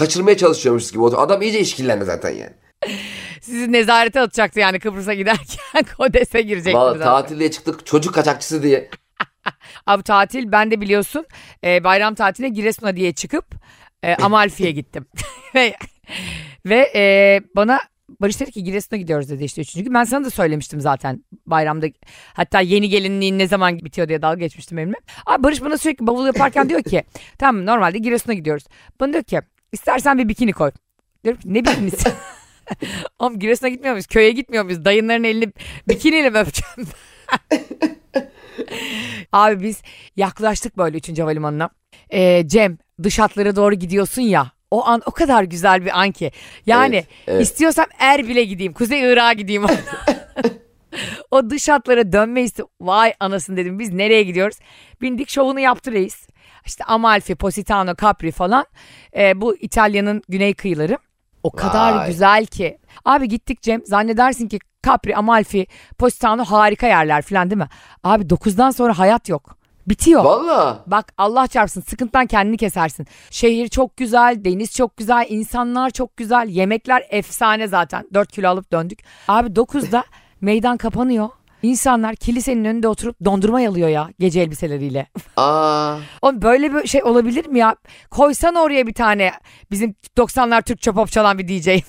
Kaçırmaya 0.00 0.36
çalışıyormuşuz 0.36 0.92
gibi. 0.92 1.04
Adam 1.04 1.42
iyice 1.42 1.60
işkillendi 1.60 2.04
zaten 2.04 2.30
yani. 2.30 2.52
Sizi 3.40 3.72
nezarete 3.72 4.20
atacaktı 4.20 4.60
yani 4.60 4.78
Kıbrıs'a 4.78 5.14
giderken 5.14 5.84
kodese 5.96 6.42
girecektiniz. 6.42 6.98
tatile 7.00 7.50
çıktık 7.50 7.86
çocuk 7.86 8.14
kaçakçısı 8.14 8.62
diye. 8.62 8.90
Abi 9.86 10.02
tatil 10.02 10.52
ben 10.52 10.70
de 10.70 10.80
biliyorsun 10.80 11.26
e, 11.64 11.84
bayram 11.84 12.14
tatiline 12.14 12.48
Giresun'a 12.48 12.96
diye 12.96 13.12
çıkıp 13.12 13.44
e, 14.02 14.14
Amalfi'ye 14.22 14.70
gittim. 14.70 15.06
ve 15.54 15.74
ve 16.66 16.92
e, 16.94 17.40
bana 17.56 17.80
Barış 18.20 18.40
dedi 18.40 18.52
ki 18.52 18.64
Giresun'a 18.64 18.98
gidiyoruz 18.98 19.30
dedi 19.30 19.44
işte 19.44 19.62
üçüncü. 19.62 19.94
Ben 19.94 20.04
sana 20.04 20.24
da 20.24 20.30
söylemiştim 20.30 20.80
zaten 20.80 21.24
bayramda. 21.46 21.86
Hatta 22.34 22.60
yeni 22.60 22.88
gelinliğin 22.88 23.38
ne 23.38 23.48
zaman 23.48 23.78
bitiyor 23.78 24.08
diye 24.08 24.22
dalga 24.22 24.38
geçmiştim 24.40 24.78
benimle. 24.78 24.96
Abi 25.26 25.42
Barış 25.42 25.62
bana 25.62 25.78
sürekli 25.78 26.06
bavul 26.06 26.26
yaparken 26.26 26.68
diyor 26.68 26.82
ki 26.82 27.04
tamam 27.38 27.66
normalde 27.66 27.98
Giresun'a 27.98 28.34
gidiyoruz. 28.34 28.64
Bana 29.00 29.12
diyor 29.12 29.24
ki 29.24 29.40
istersen 29.72 30.18
bir 30.18 30.28
bikini 30.28 30.52
koy. 30.52 30.70
Diyorum 31.24 31.40
ki 31.40 31.54
ne 31.54 31.64
bikinisi? 31.64 32.12
Oğlum 33.18 33.38
Giresun'a 33.38 33.68
gitmiyor 33.68 33.94
muyuz? 33.94 34.06
Köye 34.06 34.30
gitmiyor 34.30 34.64
muyuz? 34.64 34.84
Dayınların 34.84 35.24
elini 35.24 35.52
bikiniyle 35.88 36.30
mi 36.30 36.38
öpeceğim? 36.38 36.88
Abi 39.32 39.62
biz 39.64 39.82
yaklaştık 40.16 40.78
böyle 40.78 40.96
3. 40.98 41.18
havalimanına. 41.18 41.70
Ee, 42.10 42.42
Cem 42.48 42.78
dış 43.02 43.18
hatlara 43.18 43.56
doğru 43.56 43.74
gidiyorsun 43.74 44.22
ya. 44.22 44.52
O 44.70 44.86
an 44.86 45.02
o 45.06 45.10
kadar 45.10 45.42
güzel 45.44 45.84
bir 45.84 46.00
an 46.00 46.10
ki. 46.12 46.32
Yani 46.66 46.96
Evet, 46.96 47.06
evet. 47.26 47.42
istiyorsam 47.42 47.86
Erbil'e 47.98 48.44
gideyim. 48.44 48.72
Kuzey 48.72 49.00
Irak'a 49.12 49.32
gideyim. 49.32 49.64
o 51.30 51.50
dış 51.50 51.68
hatlara 51.68 52.12
dönme 52.12 52.42
isti. 52.42 52.62
Vay 52.80 53.12
anasını 53.20 53.56
dedim 53.56 53.78
biz 53.78 53.92
nereye 53.92 54.22
gidiyoruz? 54.22 54.56
Bindik 55.02 55.28
şovunu 55.30 55.60
yaptı 55.60 55.92
reis. 55.92 56.26
İşte 56.66 56.84
Amalfi, 56.84 57.34
Positano, 57.34 57.94
Capri 58.00 58.30
falan 58.30 58.64
e, 59.16 59.40
bu 59.40 59.56
İtalya'nın 59.56 60.22
güney 60.28 60.54
kıyıları. 60.54 60.98
O 61.42 61.50
kadar 61.50 61.96
Vay. 61.96 62.06
güzel 62.06 62.46
ki. 62.46 62.78
Abi 63.04 63.28
gittik 63.28 63.62
Cem 63.62 63.86
zannedersin 63.86 64.48
ki 64.48 64.58
Capri, 64.86 65.16
Amalfi, 65.16 65.66
Positano 65.98 66.44
harika 66.44 66.86
yerler 66.86 67.22
falan 67.22 67.50
değil 67.50 67.58
mi? 67.58 67.68
Abi 68.04 68.24
9'dan 68.24 68.70
sonra 68.70 68.98
hayat 68.98 69.28
yok. 69.28 69.56
Bitiyor. 69.86 70.24
Valla. 70.24 70.84
Bak 70.86 71.12
Allah 71.18 71.46
çarpsın 71.46 71.80
sıkıntıdan 71.80 72.26
kendini 72.26 72.56
kesersin. 72.56 73.06
Şehir 73.30 73.68
çok 73.68 73.96
güzel, 73.96 74.44
deniz 74.44 74.74
çok 74.76 74.96
güzel, 74.96 75.26
insanlar 75.28 75.90
çok 75.90 76.16
güzel, 76.16 76.48
yemekler 76.48 77.02
efsane 77.10 77.68
zaten. 77.68 78.08
4 78.14 78.32
kilo 78.32 78.48
alıp 78.48 78.72
döndük. 78.72 78.98
Abi 79.28 79.48
9'da 79.48 80.04
meydan 80.40 80.76
kapanıyor. 80.76 81.28
İnsanlar 81.62 82.16
kilisenin 82.16 82.64
önünde 82.64 82.88
oturup 82.88 83.16
dondurma 83.24 83.60
yalıyor 83.60 83.88
ya 83.88 84.08
gece 84.18 84.40
elbiseleriyle. 84.40 85.06
Aa. 85.36 85.96
Oğlum 86.22 86.42
böyle 86.42 86.74
bir 86.74 86.88
şey 86.88 87.02
olabilir 87.02 87.46
mi 87.46 87.58
ya? 87.58 87.76
Koysana 88.10 88.62
oraya 88.62 88.86
bir 88.86 88.94
tane 88.94 89.32
bizim 89.70 89.94
90'lar 90.16 90.62
Türkçe 90.62 90.92
pop 90.92 91.10
çalan 91.12 91.38
bir 91.38 91.48
DJ. 91.48 91.68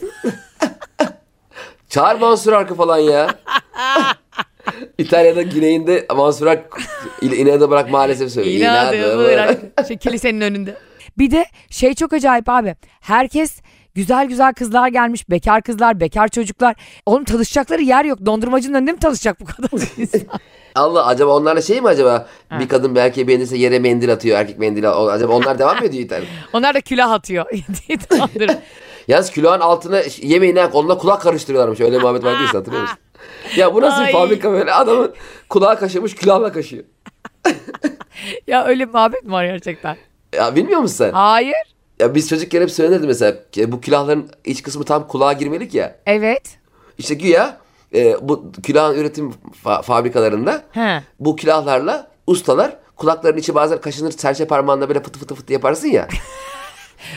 Çağır 1.89 2.19
Mansur 2.19 2.53
Ark'ı 2.53 2.75
falan 2.75 2.97
ya. 2.97 3.35
İtalya'da 4.97 5.41
güneyinde 5.41 6.07
Mansur 6.15 6.47
Ark 6.47 6.81
inadı 7.21 7.69
bırak 7.69 7.91
maalesef 7.91 8.31
söylüyor. 8.31 8.71
İnadı 8.71 9.17
bırak. 9.17 9.87
Şey, 9.87 9.97
kilisenin 9.97 10.41
önünde. 10.41 10.77
Bir 11.17 11.31
de 11.31 11.45
şey 11.69 11.93
çok 11.93 12.13
acayip 12.13 12.49
abi. 12.49 12.75
Herkes 13.01 13.61
güzel 13.95 14.25
güzel 14.25 14.53
kızlar 14.53 14.87
gelmiş. 14.87 15.29
Bekar 15.29 15.61
kızlar, 15.61 15.99
bekar 15.99 16.27
çocuklar. 16.27 16.75
Oğlum 17.05 17.23
tanışacakları 17.23 17.81
yer 17.81 18.05
yok. 18.05 18.25
Dondurmacının 18.25 18.77
önünde 18.77 18.91
mi 18.91 18.99
tanışacak 18.99 19.39
bu 19.41 19.45
kadar 19.45 19.69
insan? 19.97 20.21
Allah 20.75 21.05
acaba 21.05 21.37
onlarla 21.37 21.61
şey 21.61 21.81
mi 21.81 21.87
acaba? 21.87 22.27
Bir 22.59 22.67
kadın 22.69 22.95
erkeği 22.95 23.27
beğenirse 23.27 23.57
yere 23.57 23.79
mendil 23.79 24.13
atıyor. 24.13 24.39
Erkek 24.39 24.59
mendil 24.59 24.89
atıyor. 24.89 25.13
Acaba 25.13 25.33
onlar 25.33 25.59
devam 25.59 25.77
mı 25.79 25.85
ediyor 25.85 26.03
İtalya? 26.03 26.27
Onlar 26.53 26.75
da 26.75 26.81
külah 26.81 27.11
atıyor. 27.11 27.45
Yalnız 29.07 29.31
külahın 29.31 29.59
altına 29.59 30.01
yemeğini 30.21 30.65
onunla 30.65 30.97
kulak 30.97 31.21
karıştırıyorlarmış. 31.21 31.79
Öyle 31.79 31.97
muhabbet 31.97 32.23
var 32.23 32.39
değilse 32.39 32.57
hatırlıyor 32.57 32.81
musun? 32.81 32.97
Ya 33.55 33.73
bu 33.73 33.81
nasıl 33.81 34.01
Ay. 34.01 34.11
fabrika 34.11 34.51
böyle 34.51 34.73
adamın 34.73 35.13
kulağı 35.49 35.79
kaşımış 35.79 36.15
külahla 36.15 36.51
kaşıyor. 36.51 36.83
ya 38.47 38.65
öyle 38.65 38.87
bir 38.87 38.93
muhabbet 38.93 39.23
mi 39.23 39.31
var 39.31 39.45
gerçekten? 39.45 39.97
Ya 40.33 40.55
bilmiyor 40.55 40.79
musun 40.79 40.95
sen? 40.95 41.11
Hayır. 41.11 41.55
Ya 42.01 42.15
biz 42.15 42.29
çocukken 42.29 42.61
hep 42.61 42.71
söylenirdi 42.71 43.07
mesela 43.07 43.35
bu 43.67 43.81
külahların 43.81 44.29
iç 44.45 44.63
kısmı 44.63 44.83
tam 44.83 45.07
kulağa 45.07 45.33
girmelik 45.33 45.73
ya. 45.73 45.95
Evet. 46.05 46.57
İşte 46.97 47.13
güya 47.13 47.57
e, 47.95 48.15
bu 48.29 48.51
külahın 48.63 48.95
üretim 48.95 49.33
fa- 49.65 49.83
fabrikalarında 49.83 50.63
He. 50.71 51.03
bu 51.19 51.35
külahlarla 51.35 52.11
ustalar 52.27 52.77
kulakların 52.95 53.37
içi 53.37 53.55
bazen 53.55 53.81
kaşınır 53.81 54.11
serçe 54.11 54.47
parmağında 54.47 54.89
böyle 54.89 55.03
fıtı 55.03 55.19
fıtı 55.19 55.35
fıtı 55.35 55.53
yaparsın 55.53 55.87
ya. 55.87 56.07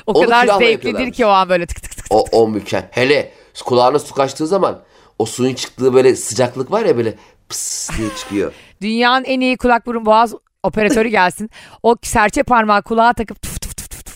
O 0.07 0.13
Onu 0.13 0.25
kadar 0.25 0.59
zevklidir 0.59 1.13
ki 1.13 1.27
o 1.27 1.29
an 1.29 1.49
böyle 1.49 1.67
tık 1.67 1.83
tık 1.83 1.91
tık 1.97 2.05
tık. 2.05 2.07
O, 2.11 2.25
o 2.33 2.49
mükemmel. 2.49 2.89
Hele 2.91 3.33
kulağına 3.65 3.99
su 3.99 4.15
kaçtığı 4.15 4.47
zaman 4.47 4.83
o 5.19 5.27
suyun 5.27 5.55
çıktığı 5.55 5.95
böyle 5.95 6.17
sıcaklık 6.17 6.71
var 6.71 6.85
ya 6.85 6.97
böyle 6.97 7.15
pıs 7.49 7.91
diye 7.99 8.09
çıkıyor. 8.17 8.53
Dünyanın 8.81 9.25
en 9.25 9.41
iyi 9.41 9.57
kulak 9.57 9.87
burun 9.87 10.07
boğaz 10.07 10.35
operatörü 10.63 11.09
gelsin. 11.09 11.51
O 11.83 11.97
serçe 12.03 12.43
parmağı 12.43 12.83
kulağa 12.83 13.13
takıp 13.13 13.43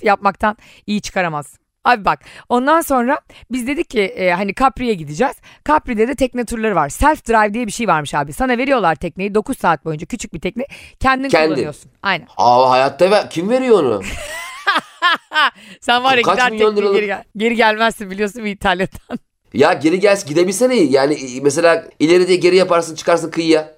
yapmaktan 0.04 0.56
iyi 0.86 1.00
çıkaramaz. 1.00 1.58
Abi 1.84 2.04
bak 2.04 2.20
ondan 2.48 2.80
sonra 2.80 3.18
biz 3.50 3.66
dedik 3.66 3.90
ki 3.90 4.00
e, 4.00 4.30
hani 4.30 4.54
Capri'ye 4.54 4.94
gideceğiz. 4.94 5.36
Capri'de 5.68 6.08
de 6.08 6.14
tekne 6.14 6.44
turları 6.44 6.74
var. 6.74 6.88
Self 6.88 7.28
drive 7.28 7.54
diye 7.54 7.66
bir 7.66 7.72
şey 7.72 7.88
varmış 7.88 8.14
abi. 8.14 8.32
Sana 8.32 8.58
veriyorlar 8.58 8.94
tekneyi 8.94 9.34
9 9.34 9.58
saat 9.58 9.84
boyunca 9.84 10.06
küçük 10.06 10.34
bir 10.34 10.40
tekne. 10.40 10.66
Kendin, 11.00 11.28
Kendin. 11.28 11.48
kullanıyorsun. 11.48 11.90
Aynen. 12.02 12.26
Aa 12.36 12.70
hayatta 12.70 13.10
ver, 13.10 13.30
kim 13.30 13.50
veriyor 13.50 13.82
onu? 13.82 14.02
Sen 15.80 16.04
var 16.04 16.16
ya 16.16 16.22
Kaç 16.22 16.34
gider 16.36 16.50
tekneye 16.50 16.70
liralık- 16.70 16.94
geri, 16.96 17.06
gel. 17.06 17.22
geri 17.36 17.54
gelmezsin 17.56 18.10
biliyorsun 18.10 18.44
bir 18.44 18.50
İtalya'dan. 18.50 19.18
Ya 19.54 19.72
geri 19.72 20.00
gel 20.00 20.18
gidebilsene 20.26 20.74
yani 20.76 21.14
e, 21.14 21.40
mesela 21.40 21.84
ileri 21.98 22.28
diye 22.28 22.38
geri 22.38 22.56
yaparsın 22.56 22.94
çıkarsın 22.94 23.30
kıyıya. 23.30 23.72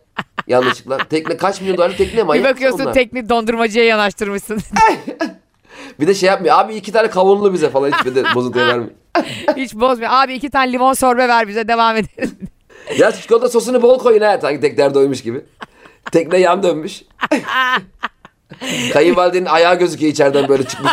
Yanlışlıkla. 0.46 0.98
Tekne 1.10 1.36
kaç 1.36 1.60
milyon 1.60 1.76
dolarlık 1.76 1.98
tekne 1.98 2.16
bir 2.18 2.22
manyak 2.22 2.42
mısın 2.44 2.54
bakıyorsun 2.54 2.80
onlar? 2.84 2.94
tekne 2.94 3.28
dondurmacıya 3.28 3.84
yanaştırmışsın. 3.84 4.60
Bir 6.00 6.06
de 6.06 6.14
şey 6.14 6.26
yapmıyor. 6.26 6.58
Abi 6.58 6.74
iki 6.74 6.92
tane 6.92 7.10
kavunlu 7.10 7.52
bize 7.52 7.70
falan 7.70 7.90
hiçbir 7.92 8.14
de 8.14 8.24
bozuntuya 8.34 8.66
vermiyor. 8.66 8.90
Hiç 9.56 9.74
bozmuyor. 9.74 10.10
Abi 10.12 10.34
iki 10.34 10.50
tane 10.50 10.72
limon 10.72 10.92
sorbe 10.92 11.28
ver 11.28 11.48
bize 11.48 11.68
devam 11.68 11.96
edelim. 11.96 12.38
Ya 12.98 13.12
çikolata 13.12 13.48
sosunu 13.48 13.82
bol 13.82 13.98
koyun 13.98 14.20
ha. 14.20 14.38
Sanki 14.40 14.60
tekler 14.60 14.94
doymuş 14.94 15.22
gibi. 15.22 15.44
Tekne 16.12 16.38
yan 16.38 16.62
dönmüş. 16.62 17.02
Kayınvalidenin 18.92 19.46
ayağı 19.46 19.78
gözüküyor 19.78 20.12
içeriden 20.12 20.48
böyle 20.48 20.64
çıkmış. 20.64 20.92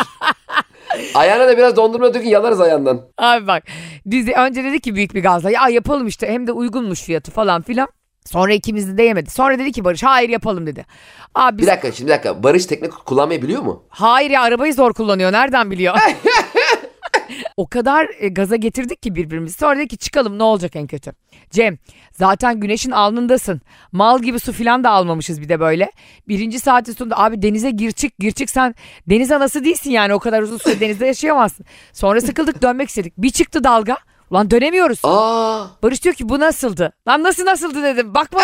Ayağına 1.14 1.48
da 1.48 1.56
biraz 1.56 1.76
dondurma 1.76 2.14
dökün 2.14 2.28
yalarız 2.28 2.60
ayağından. 2.60 3.00
Abi 3.18 3.46
bak 3.46 3.64
de 4.06 4.32
önce 4.32 4.64
dedik 4.64 4.82
ki 4.82 4.94
büyük 4.94 5.14
bir 5.14 5.22
gazla 5.22 5.50
ya 5.50 5.68
yapalım 5.68 6.06
işte 6.06 6.26
hem 6.28 6.46
de 6.46 6.52
uygunmuş 6.52 7.02
fiyatı 7.02 7.30
falan 7.30 7.62
filan. 7.62 7.88
Sonra 8.28 8.52
ikimiz 8.52 8.98
de 8.98 9.02
yemedi. 9.02 9.30
Sonra 9.30 9.58
dedi 9.58 9.72
ki 9.72 9.84
Barış 9.84 10.02
hayır 10.02 10.28
yapalım 10.28 10.66
dedi. 10.66 10.86
Abi 11.34 11.58
biz, 11.58 11.66
Bir 11.66 11.72
dakika 11.72 11.92
şimdi 11.92 12.08
bir 12.08 12.14
dakika. 12.14 12.42
Barış 12.42 12.66
tekne 12.66 12.88
kullanmayı 12.90 13.42
biliyor 13.42 13.62
mu? 13.62 13.82
hayır 13.88 14.30
ya 14.30 14.42
arabayı 14.42 14.74
zor 14.74 14.92
kullanıyor 14.92 15.32
nereden 15.32 15.70
biliyor? 15.70 15.94
o 17.56 17.66
kadar 17.68 18.08
e, 18.18 18.28
gaza 18.28 18.56
getirdik 18.56 19.02
ki 19.02 19.14
birbirimizi. 19.14 19.58
Sonra 19.58 19.78
dedi 19.78 19.88
ki 19.88 19.98
çıkalım 19.98 20.38
ne 20.38 20.42
olacak 20.42 20.76
en 20.76 20.86
kötü. 20.86 21.12
Cem 21.50 21.78
zaten 22.12 22.60
güneşin 22.60 22.90
alnındasın. 22.90 23.60
Mal 23.92 24.22
gibi 24.22 24.40
su 24.40 24.52
filan 24.52 24.84
da 24.84 24.90
almamışız 24.90 25.40
bir 25.40 25.48
de 25.48 25.60
böyle. 25.60 25.92
Birinci 26.28 26.60
saatin 26.60 26.92
sonunda 26.92 27.18
abi 27.18 27.42
denize 27.42 27.70
gir 27.70 27.92
çık 27.92 28.18
gir 28.18 28.30
çık 28.32 28.50
sen 28.50 28.74
deniz 29.06 29.32
anası 29.32 29.64
değilsin 29.64 29.90
yani 29.90 30.14
o 30.14 30.18
kadar 30.18 30.42
uzun 30.42 30.58
süre 30.58 30.80
denizde 30.80 31.06
yaşayamazsın. 31.06 31.66
Sonra 31.92 32.20
sıkıldık 32.20 32.62
dönmek 32.62 32.88
istedik. 32.88 33.12
Bir 33.18 33.30
çıktı 33.30 33.64
dalga. 33.64 33.96
Ulan 34.30 34.50
dönemiyoruz. 34.50 35.00
Aa, 35.04 35.66
Barış 35.82 36.04
diyor 36.04 36.14
ki 36.14 36.28
bu 36.28 36.40
nasıldı? 36.40 36.92
Lan 37.08 37.22
nasıl 37.22 37.44
nasıldı 37.46 37.82
dedim. 37.82 38.14
Bakma. 38.14 38.40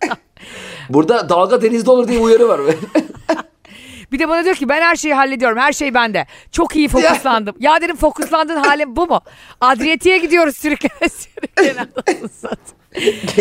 burada 0.88 1.28
dalga 1.28 1.62
denizde 1.62 1.90
olur 1.90 2.08
diye 2.08 2.18
uyarı 2.18 2.48
var. 2.48 2.60
bir 4.12 4.18
de 4.18 4.28
bana 4.28 4.44
diyor 4.44 4.54
ki 4.56 4.68
ben 4.68 4.82
her 4.82 4.96
şeyi 4.96 5.14
hallediyorum. 5.14 5.58
Her 5.58 5.72
şey 5.72 5.94
bende. 5.94 6.26
Çok 6.52 6.76
iyi 6.76 6.88
fokuslandım. 6.88 7.54
ya 7.58 7.80
dedim 7.80 7.96
fokuslandığın 7.96 8.56
halin 8.56 8.96
bu 8.96 9.06
mu? 9.06 9.20
Adriyatik'e 9.60 10.18
gidiyoruz 10.18 10.56
sürüklene 10.56 11.08
sürüklene. 11.08 11.86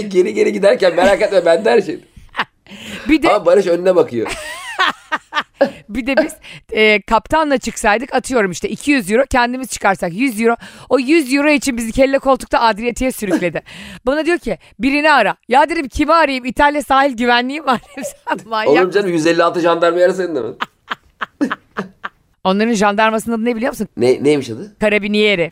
Geri 0.10 0.34
geri 0.34 0.54
giderken 0.54 0.96
merak 0.96 1.22
etme 1.22 1.46
bende 1.46 1.72
her 1.72 1.82
şey. 1.82 2.00
bir 3.10 3.24
de 3.24 3.30
Ama 3.30 3.46
Barış 3.46 3.68
önüne 3.68 3.96
bakıyor. 3.96 4.32
bir 5.90 6.08
de 6.08 6.16
biz 6.18 6.34
e, 6.72 7.02
kaptanla 7.02 7.58
çıksaydık 7.58 8.16
atıyorum 8.16 8.52
işte 8.52 8.70
200 8.70 9.12
euro 9.12 9.24
kendimiz 9.30 9.70
çıkarsak 9.70 10.14
100 10.14 10.42
euro. 10.42 10.56
O 10.90 11.00
100 11.00 11.34
euro 11.34 11.50
için 11.50 11.78
bizi 11.78 11.92
kelle 11.92 12.20
koltukta 12.20 12.60
Adriyatik'e 12.60 13.12
sürükledi. 13.12 13.62
Bana 14.06 14.26
diyor 14.26 14.38
ki 14.38 14.58
birini 14.80 15.12
ara. 15.12 15.36
Ya 15.48 15.70
dedim 15.70 15.88
kimi 15.88 16.14
arayayım? 16.14 16.46
İtalya 16.46 16.82
sahil 16.82 17.18
güvenliği 17.18 17.62
manyak 18.46 18.68
Oğlum 18.68 18.92
canım 18.92 19.10
156 19.10 19.60
jandarma 19.60 20.00
arasın 20.00 20.36
da 20.36 20.42
mı? 20.42 20.56
Onların 22.44 22.74
jandarmasının 22.74 23.36
adı 23.36 23.46
ne 23.46 23.56
biliyor 23.56 23.72
musun? 23.72 23.88
Ne, 23.98 24.24
neymiş 24.24 24.50
adı? 24.50 24.76
Karabinieri. 24.80 25.52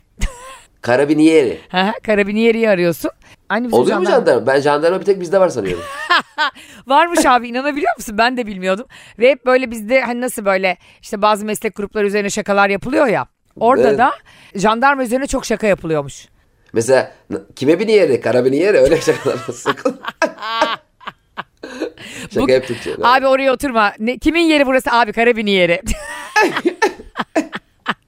Karabinieri. 0.81 1.57
Karabinieri'yi 2.03 2.69
arıyorsun. 2.69 3.11
Aynı 3.49 3.67
bizim 3.67 3.79
Oluyor 3.79 3.97
mu 3.97 4.03
jandarma. 4.05 4.25
jandarma? 4.25 4.47
Ben 4.47 4.59
jandarma 4.61 4.99
bir 4.99 5.05
tek 5.05 5.21
bizde 5.21 5.39
var 5.39 5.49
sanıyorum. 5.49 5.83
Varmış 6.87 7.25
abi 7.25 7.47
inanabiliyor 7.47 7.97
musun? 7.97 8.17
Ben 8.17 8.37
de 8.37 8.47
bilmiyordum. 8.47 8.85
Ve 9.19 9.29
hep 9.31 9.45
böyle 9.45 9.71
bizde 9.71 10.01
hani 10.01 10.21
nasıl 10.21 10.45
böyle 10.45 10.77
işte 11.01 11.21
bazı 11.21 11.45
meslek 11.45 11.75
grupları 11.75 12.07
üzerine 12.07 12.29
şakalar 12.29 12.69
yapılıyor 12.69 13.07
ya. 13.07 13.27
Orada 13.59 13.87
Evet. 13.89 13.99
da 13.99 14.11
jandarma 14.55 15.03
üzerine 15.03 15.27
çok 15.27 15.45
şaka 15.45 15.67
yapılıyormuş. 15.67 16.27
Mesela 16.73 17.11
n- 17.29 17.37
kime 17.55 17.79
binieri? 17.79 18.21
Karabinieri 18.21 18.77
öyle 18.77 19.01
şakalar 19.01 19.37
sakın. 19.53 19.99
Şaka 22.33 22.47
Bu- 22.47 22.51
yaptık. 22.51 22.77
Abi 23.03 23.27
oraya 23.27 23.53
oturma. 23.53 23.93
Ne, 23.99 24.17
kimin 24.17 24.41
yeri 24.41 24.65
burası? 24.65 24.91
Abi 24.91 25.13
Karabinieri. 25.13 25.81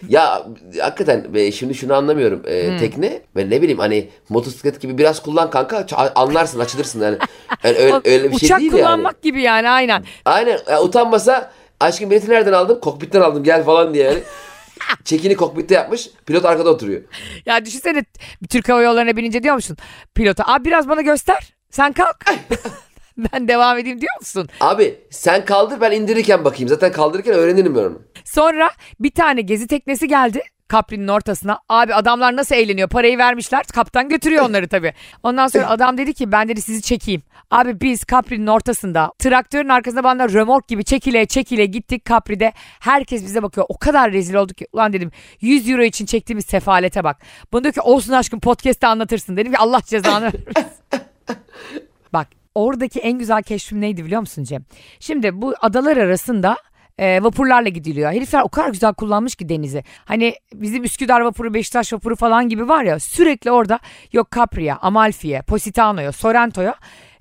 Ya 0.09 0.45
hakikaten 0.81 1.25
e, 1.33 1.51
şimdi 1.51 1.75
şunu 1.75 1.93
anlamıyorum. 1.93 2.41
E, 2.47 2.67
Hmm. 2.69 2.77
Tekne 2.77 3.21
ve 3.35 3.49
ne 3.49 3.61
bileyim 3.61 3.79
hani 3.79 4.09
motosiklet 4.29 4.81
gibi 4.81 4.97
biraz 4.97 5.21
kullan 5.21 5.49
kanka 5.49 5.85
anlarsın 6.15 6.59
açılırsın 6.59 7.01
yani. 7.01 7.17
Yani 7.63 7.77
öyle, 7.77 7.93
öyle 8.05 8.31
bir 8.31 8.37
şey 8.37 8.47
Uçak 8.47 8.59
değil 8.59 8.71
kullanmak 8.71 9.13
yani. 9.13 9.21
gibi 9.21 9.41
yani 9.41 9.69
aynen. 9.69 10.03
Aynen 10.25 10.59
ya, 10.69 10.81
utanmasa 10.81 11.51
aşkım 11.79 12.09
bileti 12.11 12.29
nereden 12.29 12.53
aldım? 12.53 12.79
Kokpitten 12.79 13.21
aldım 13.21 13.43
gel 13.43 13.63
falan 13.63 13.93
diye 13.93 14.05
yani. 14.05 14.19
Çekini 15.05 15.35
kokpitte 15.35 15.75
yapmış. 15.75 16.09
Pilot 16.25 16.45
arkada 16.45 16.69
oturuyor. 16.69 17.01
Ya 17.45 17.65
düşünsene 17.65 18.03
bir 18.41 18.47
Türk 18.47 18.69
Hava 18.69 18.81
Yolları'na 18.81 19.17
binince 19.17 19.43
diyor 19.43 19.55
musun 19.55 19.77
pilota? 20.15 20.43
Abi 20.47 20.65
biraz 20.65 20.89
bana 20.89 21.01
göster. 21.01 21.53
Sen 21.69 21.93
kalk. 21.93 22.25
ben 23.33 23.47
devam 23.47 23.77
edeyim 23.77 24.01
diyor 24.01 24.19
musun? 24.19 24.49
Abi 24.59 24.99
sen 25.09 25.45
kaldır 25.45 25.81
ben 25.81 25.91
indirirken 25.91 26.45
bakayım. 26.45 26.69
Zaten 26.69 26.91
kaldırırken 26.91 27.33
öğrenirim 27.33 27.75
ben 27.75 27.81
onu. 27.81 28.01
Sonra 28.25 28.71
bir 28.99 29.11
tane 29.11 29.41
gezi 29.41 29.67
teknesi 29.67 30.07
geldi. 30.07 30.41
Capri'nin 30.71 31.07
ortasına. 31.07 31.59
Abi 31.69 31.93
adamlar 31.93 32.35
nasıl 32.35 32.55
eğleniyor? 32.55 32.89
Parayı 32.89 33.17
vermişler. 33.17 33.63
Kaptan 33.63 34.09
götürüyor 34.09 34.45
onları 34.45 34.67
tabii. 34.67 34.93
Ondan 35.23 35.47
sonra 35.47 35.67
adam 35.69 35.97
dedi 35.97 36.13
ki 36.13 36.31
ben 36.31 36.47
dedi 36.49 36.61
sizi 36.61 36.81
çekeyim. 36.81 37.21
Abi 37.51 37.81
biz 37.81 38.01
Capri'nin 38.11 38.47
ortasında 38.47 39.11
traktörün 39.19 39.69
arkasında 39.69 40.03
bana 40.03 40.29
römork 40.29 40.67
gibi 40.67 40.83
çekile 40.83 41.25
çekile 41.25 41.65
gittik 41.65 42.05
Capri'de. 42.05 42.53
Herkes 42.79 43.23
bize 43.23 43.43
bakıyor. 43.43 43.65
O 43.69 43.77
kadar 43.77 44.11
rezil 44.11 44.33
olduk 44.33 44.57
ki. 44.57 44.67
Ulan 44.73 44.93
dedim 44.93 45.11
100 45.41 45.69
euro 45.69 45.83
için 45.83 46.05
çektiğimiz 46.05 46.45
sefalete 46.45 47.03
bak. 47.03 47.17
Bana 47.53 47.63
diyor 47.63 47.73
ki 47.73 47.81
olsun 47.81 48.13
aşkım 48.13 48.39
podcast'te 48.39 48.87
anlatırsın. 48.87 49.37
Dedim 49.37 49.51
ki 49.51 49.57
Allah 49.57 49.81
cezanı. 49.85 50.31
Bak 52.13 52.27
oradaki 52.55 52.99
en 52.99 53.19
güzel 53.19 53.43
keşfim 53.43 53.81
neydi 53.81 54.05
biliyor 54.05 54.21
musun 54.21 54.43
Cem? 54.43 54.65
Şimdi 54.99 55.41
bu 55.41 55.53
adalar 55.61 55.97
arasında 55.97 56.57
e, 56.97 57.23
vapurlarla 57.23 57.69
gidiliyor. 57.69 58.11
Herifler 58.11 58.41
o 58.41 58.49
kadar 58.49 58.69
güzel 58.69 58.93
kullanmış 58.93 59.35
ki 59.35 59.49
denizi. 59.49 59.83
Hani 60.05 60.35
bizim 60.53 60.83
Üsküdar 60.83 61.21
vapuru, 61.21 61.53
Beşiktaş 61.53 61.93
vapuru 61.93 62.15
falan 62.15 62.49
gibi 62.49 62.67
var 62.67 62.83
ya 62.83 62.99
sürekli 62.99 63.51
orada 63.51 63.79
yok 64.13 64.27
Capri'ye, 64.35 64.73
Amalfi'ye, 64.73 65.41
Positano'ya, 65.41 66.11
Sorrento'ya 66.11 66.75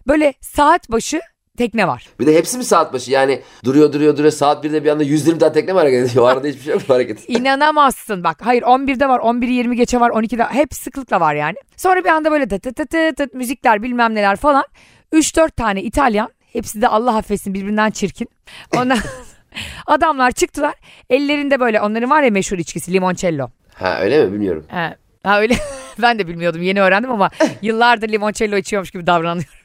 böyle 0.06 0.34
saat 0.40 0.90
başı 0.90 1.20
tekne 1.58 1.88
var. 1.88 2.08
Bir 2.20 2.26
de 2.26 2.34
hepsi 2.34 2.58
mi 2.58 2.64
saat 2.64 2.92
başı? 2.92 3.10
Yani 3.10 3.42
duruyor 3.64 3.92
duruyor 3.92 4.16
duruyor 4.16 4.32
saat 4.32 4.64
1'de 4.64 4.84
bir 4.84 4.90
anda 4.90 5.02
120 5.02 5.38
tane 5.38 5.52
tekne 5.52 5.72
mi 5.72 5.78
hareket 5.78 6.10
ediyor? 6.10 6.24
O 6.24 6.26
arada 6.26 6.48
hiçbir 6.48 6.62
şey 6.62 6.72
yok 6.72 6.88
mu 6.88 6.94
hareket? 6.94 7.28
İnanamazsın 7.28 8.24
bak. 8.24 8.36
Hayır 8.42 8.62
11'de 8.62 9.08
var, 9.08 9.20
11'i 9.20 9.52
20 9.52 9.76
geçe 9.76 10.00
var, 10.00 10.10
12'de 10.10 10.44
hep 10.44 10.74
sıklıkla 10.74 11.20
var 11.20 11.34
yani. 11.34 11.56
Sonra 11.76 12.04
bir 12.04 12.08
anda 12.08 12.30
böyle 12.30 12.48
tıt 12.48 12.62
tıt 12.62 12.76
tıt 12.76 12.90
tıt 12.90 13.16
tıt 13.16 13.34
müzikler 13.34 13.82
bilmem 13.82 14.14
neler 14.14 14.36
falan. 14.36 14.64
3-4 15.12 15.50
tane 15.50 15.82
İtalyan 15.82 16.28
hepsi 16.52 16.82
de 16.82 16.88
Allah 16.88 17.16
affetsin 17.16 17.54
birbirinden 17.54 17.90
çirkin. 17.90 18.28
Ondan 18.76 18.98
adamlar 19.86 20.30
çıktılar. 20.30 20.74
Ellerinde 21.10 21.60
böyle 21.60 21.80
onların 21.80 22.10
var 22.10 22.22
ya 22.22 22.30
meşhur 22.30 22.58
içkisi 22.58 22.92
limoncello. 22.92 23.48
Ha 23.74 24.00
öyle 24.00 24.24
mi 24.24 24.32
bilmiyorum. 24.32 24.64
Ha, 24.70 24.96
ha 25.22 25.40
öyle 25.40 25.56
ben 26.02 26.18
de 26.18 26.26
bilmiyordum 26.28 26.62
yeni 26.62 26.80
öğrendim 26.82 27.10
ama 27.10 27.30
yıllardır 27.62 28.08
limoncello 28.08 28.56
içiyormuş 28.56 28.90
gibi 28.90 29.06
davranıyorum. 29.06 29.57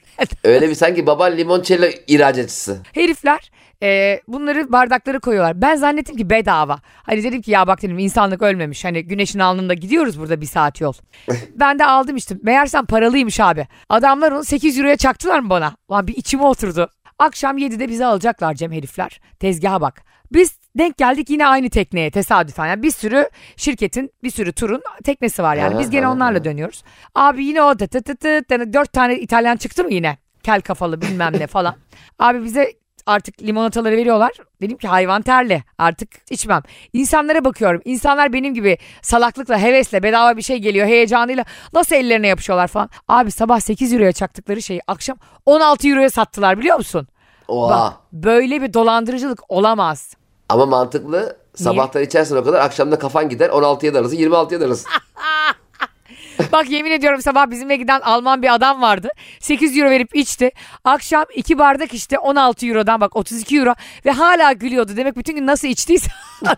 Öyle 0.44 0.70
bir 0.70 0.76
sanki 0.76 1.08
baban 1.08 1.38
limoncello 1.38 1.86
ihracatçısı. 2.08 2.82
Herifler 2.94 3.52
e, 3.84 4.22
bunları 4.28 4.72
bardakları 4.72 5.20
koyuyorlar. 5.20 5.62
Ben 5.62 5.76
zannettim 5.76 6.16
ki 6.16 6.30
bedava. 6.30 6.80
Hani 7.04 7.24
dedim 7.24 7.42
ki 7.42 7.52
ya 7.52 7.68
bak 7.68 7.82
dedim 7.82 8.00
insanlık 8.00 8.42
ölmemiş. 8.42 8.86
Hani 8.86 9.04
güneşin 9.04 9.40
alnında 9.40 9.74
gidiyoruz 9.74 10.20
burada 10.20 10.42
bir 10.42 10.46
saat 10.46 10.82
yol. 10.82 10.94
ben 11.56 11.80
de 11.80 11.86
aldım 11.86 12.16
işte. 12.16 12.36
Meğersem 12.44 12.86
paralıymış 12.86 13.40
abi. 13.40 13.68
Adamlar 13.90 14.32
onu 14.32 14.44
8 14.44 14.78
euroya 14.80 14.98
çaktılar 14.98 15.40
mı 15.40 15.50
bana? 15.50 15.76
Lan 15.92 16.08
bir 16.08 16.16
içime 16.16 16.44
oturdu. 16.44 16.90
Akşam 17.20 17.58
7'de 17.58 17.90
bizi 17.90 18.06
alacaklar 18.06 18.54
Cem 18.54 18.72
herifler. 18.72 19.22
Tezgaha 19.40 19.82
bak. 19.82 20.04
Biz 20.32 20.63
denk 20.78 20.98
geldik 20.98 21.30
yine 21.30 21.48
aynı 21.48 21.70
tekneye 21.70 22.12
tesadüfen. 22.12 22.66
Yani 22.66 22.84
bir 22.84 22.92
sürü 22.92 23.30
şirketin 23.58 24.12
bir 24.24 24.30
sürü 24.30 24.54
turun 24.54 24.82
teknesi 25.04 25.44
var 25.44 25.56
yani. 25.56 25.80
Biz 25.80 25.90
gene 25.90 26.08
onlarla 26.08 26.44
dönüyoruz. 26.44 26.84
Abi 27.16 27.46
yine 27.46 27.62
o 27.62 27.76
tı 27.78 27.88
tı 27.88 28.04
tı 28.04 28.16
tı 28.16 28.44
tı, 28.50 28.74
dört 28.74 28.94
tane 28.94 29.20
İtalyan 29.20 29.56
çıktı 29.56 29.84
mı 29.84 29.94
yine? 29.94 30.18
Kel 30.44 30.62
kafalı 30.62 31.02
bilmem 31.02 31.34
ne 31.34 31.48
falan. 31.48 31.76
Abi 32.20 32.44
bize 32.44 32.74
artık 33.06 33.42
limonataları 33.42 33.98
veriyorlar. 33.98 34.32
Dedim 34.62 34.78
ki 34.78 34.88
hayvan 34.88 35.22
terli 35.22 35.64
artık 35.78 36.10
içmem. 36.32 36.62
İnsanlara 36.94 37.46
bakıyorum. 37.46 37.82
İnsanlar 37.86 38.34
benim 38.34 38.54
gibi 38.54 38.78
salaklıkla, 39.02 39.60
hevesle, 39.62 40.04
bedava 40.04 40.38
bir 40.38 40.42
şey 40.42 40.58
geliyor 40.58 40.88
heyecanıyla 40.88 41.46
nasıl 41.74 41.96
ellerine 41.96 42.28
yapışıyorlar 42.28 42.68
falan. 42.68 42.90
Abi 43.08 43.32
sabah 43.32 43.60
8 43.60 43.94
euroya 43.94 44.12
çaktıkları 44.12 44.62
şeyi 44.62 44.82
akşam 44.88 45.18
16 45.46 45.88
euroya 45.88 46.10
sattılar 46.10 46.60
biliyor 46.60 46.78
musun? 46.78 47.08
Oha. 47.48 47.70
Bak 47.70 47.94
böyle 48.14 48.62
bir 48.62 48.74
dolandırıcılık 48.74 49.40
olamaz. 49.50 50.16
Ama 50.54 50.66
mantıklı. 50.66 51.38
Sabahtan 51.56 52.04
içersin 52.04 52.36
o 52.36 52.44
kadar 52.44 52.60
akşamda 52.60 53.00
kafan 53.00 53.30
gider 53.30 53.50
16'ya 53.50 53.94
darırsın 53.94 54.18
26'ya 54.18 54.62
darırsın. 54.62 54.90
Bak 56.52 56.70
yemin 56.70 56.92
ediyorum 56.92 57.22
sabah 57.22 57.50
bizimle 57.50 57.76
giden 57.76 58.02
Alman 58.02 58.42
bir 58.42 58.54
adam 58.54 58.82
vardı. 58.82 59.10
8 59.40 59.78
euro 59.78 59.90
verip 59.90 60.16
içti. 60.16 60.52
Akşam 60.84 61.26
2 61.36 61.58
bardak 61.58 61.94
işte 61.94 62.20
16 62.20 62.68
eurodan 62.68 63.02
bak 63.02 63.16
32 63.16 63.58
euro 63.58 63.74
ve 64.06 64.12
hala 64.12 64.52
gülüyordu. 64.52 64.98
Demek 64.98 65.18
bütün 65.18 65.36
gün 65.36 65.48
nasıl 65.48 65.68
içtiyse. 65.68 66.12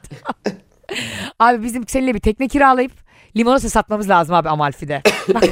abi 1.39 1.63
bizim 1.63 1.87
seninle 1.87 2.13
bir 2.13 2.19
tekne 2.19 2.47
kiralayıp 2.47 2.91
limonata 3.37 3.69
satmamız 3.69 4.09
lazım 4.09 4.35
abi 4.35 4.49
Amalfi'de. 4.49 5.01
Bak, 5.33 5.43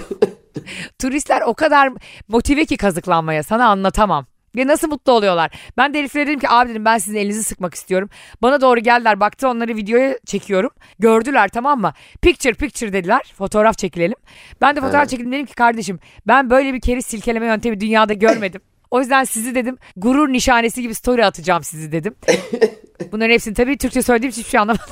turistler 0.99 1.41
o 1.41 1.53
kadar 1.53 1.89
motive 2.27 2.65
ki 2.65 2.77
kazıklanmaya 2.77 3.43
sana 3.43 3.67
anlatamam. 3.67 4.25
Ve 4.55 4.67
nasıl 4.67 4.87
mutlu 4.87 5.11
oluyorlar. 5.11 5.51
Ben 5.77 5.93
de 5.93 5.99
heriflere 5.99 6.27
dedim 6.27 6.39
ki 6.39 6.49
abi 6.49 6.69
dedim 6.69 6.85
ben 6.85 6.97
sizin 6.97 7.17
elinizi 7.17 7.43
sıkmak 7.43 7.73
istiyorum. 7.73 8.09
Bana 8.41 8.61
doğru 8.61 8.79
geldiler 8.79 9.19
baktı 9.19 9.47
onları 9.49 9.75
videoya 9.75 10.17
çekiyorum. 10.25 10.69
Gördüler 10.99 11.47
tamam 11.49 11.81
mı? 11.81 11.93
Picture 12.21 12.53
picture 12.53 12.93
dediler. 12.93 13.33
Fotoğraf 13.37 13.77
çekilelim. 13.77 14.15
Ben 14.61 14.75
de 14.75 14.79
fotoğraf 14.81 14.99
Evet. 15.01 15.09
çekildim 15.09 15.31
dedim 15.31 15.45
ki 15.45 15.55
kardeşim 15.55 15.99
ben 16.27 16.49
böyle 16.49 16.73
bir 16.73 16.81
keriz 16.81 17.05
silkeleme 17.05 17.45
yöntemi 17.45 17.79
dünyada 17.79 18.13
görmedim. 18.13 18.61
O 18.91 18.99
yüzden 18.99 19.23
sizi 19.23 19.55
dedim 19.55 19.77
gurur 19.95 20.29
nişanesi 20.29 20.81
gibi 20.81 20.95
story 20.95 21.25
atacağım 21.25 21.63
sizi 21.63 21.91
dedim. 21.91 22.15
Bunların 23.11 23.33
hepsini 23.33 23.53
tabii 23.53 23.77
Türkçe 23.77 24.01
söylediğim 24.01 24.29
için 24.29 24.41
hiçbir 24.41 24.51
şey 24.51 24.59
anlamadım. 24.59 24.85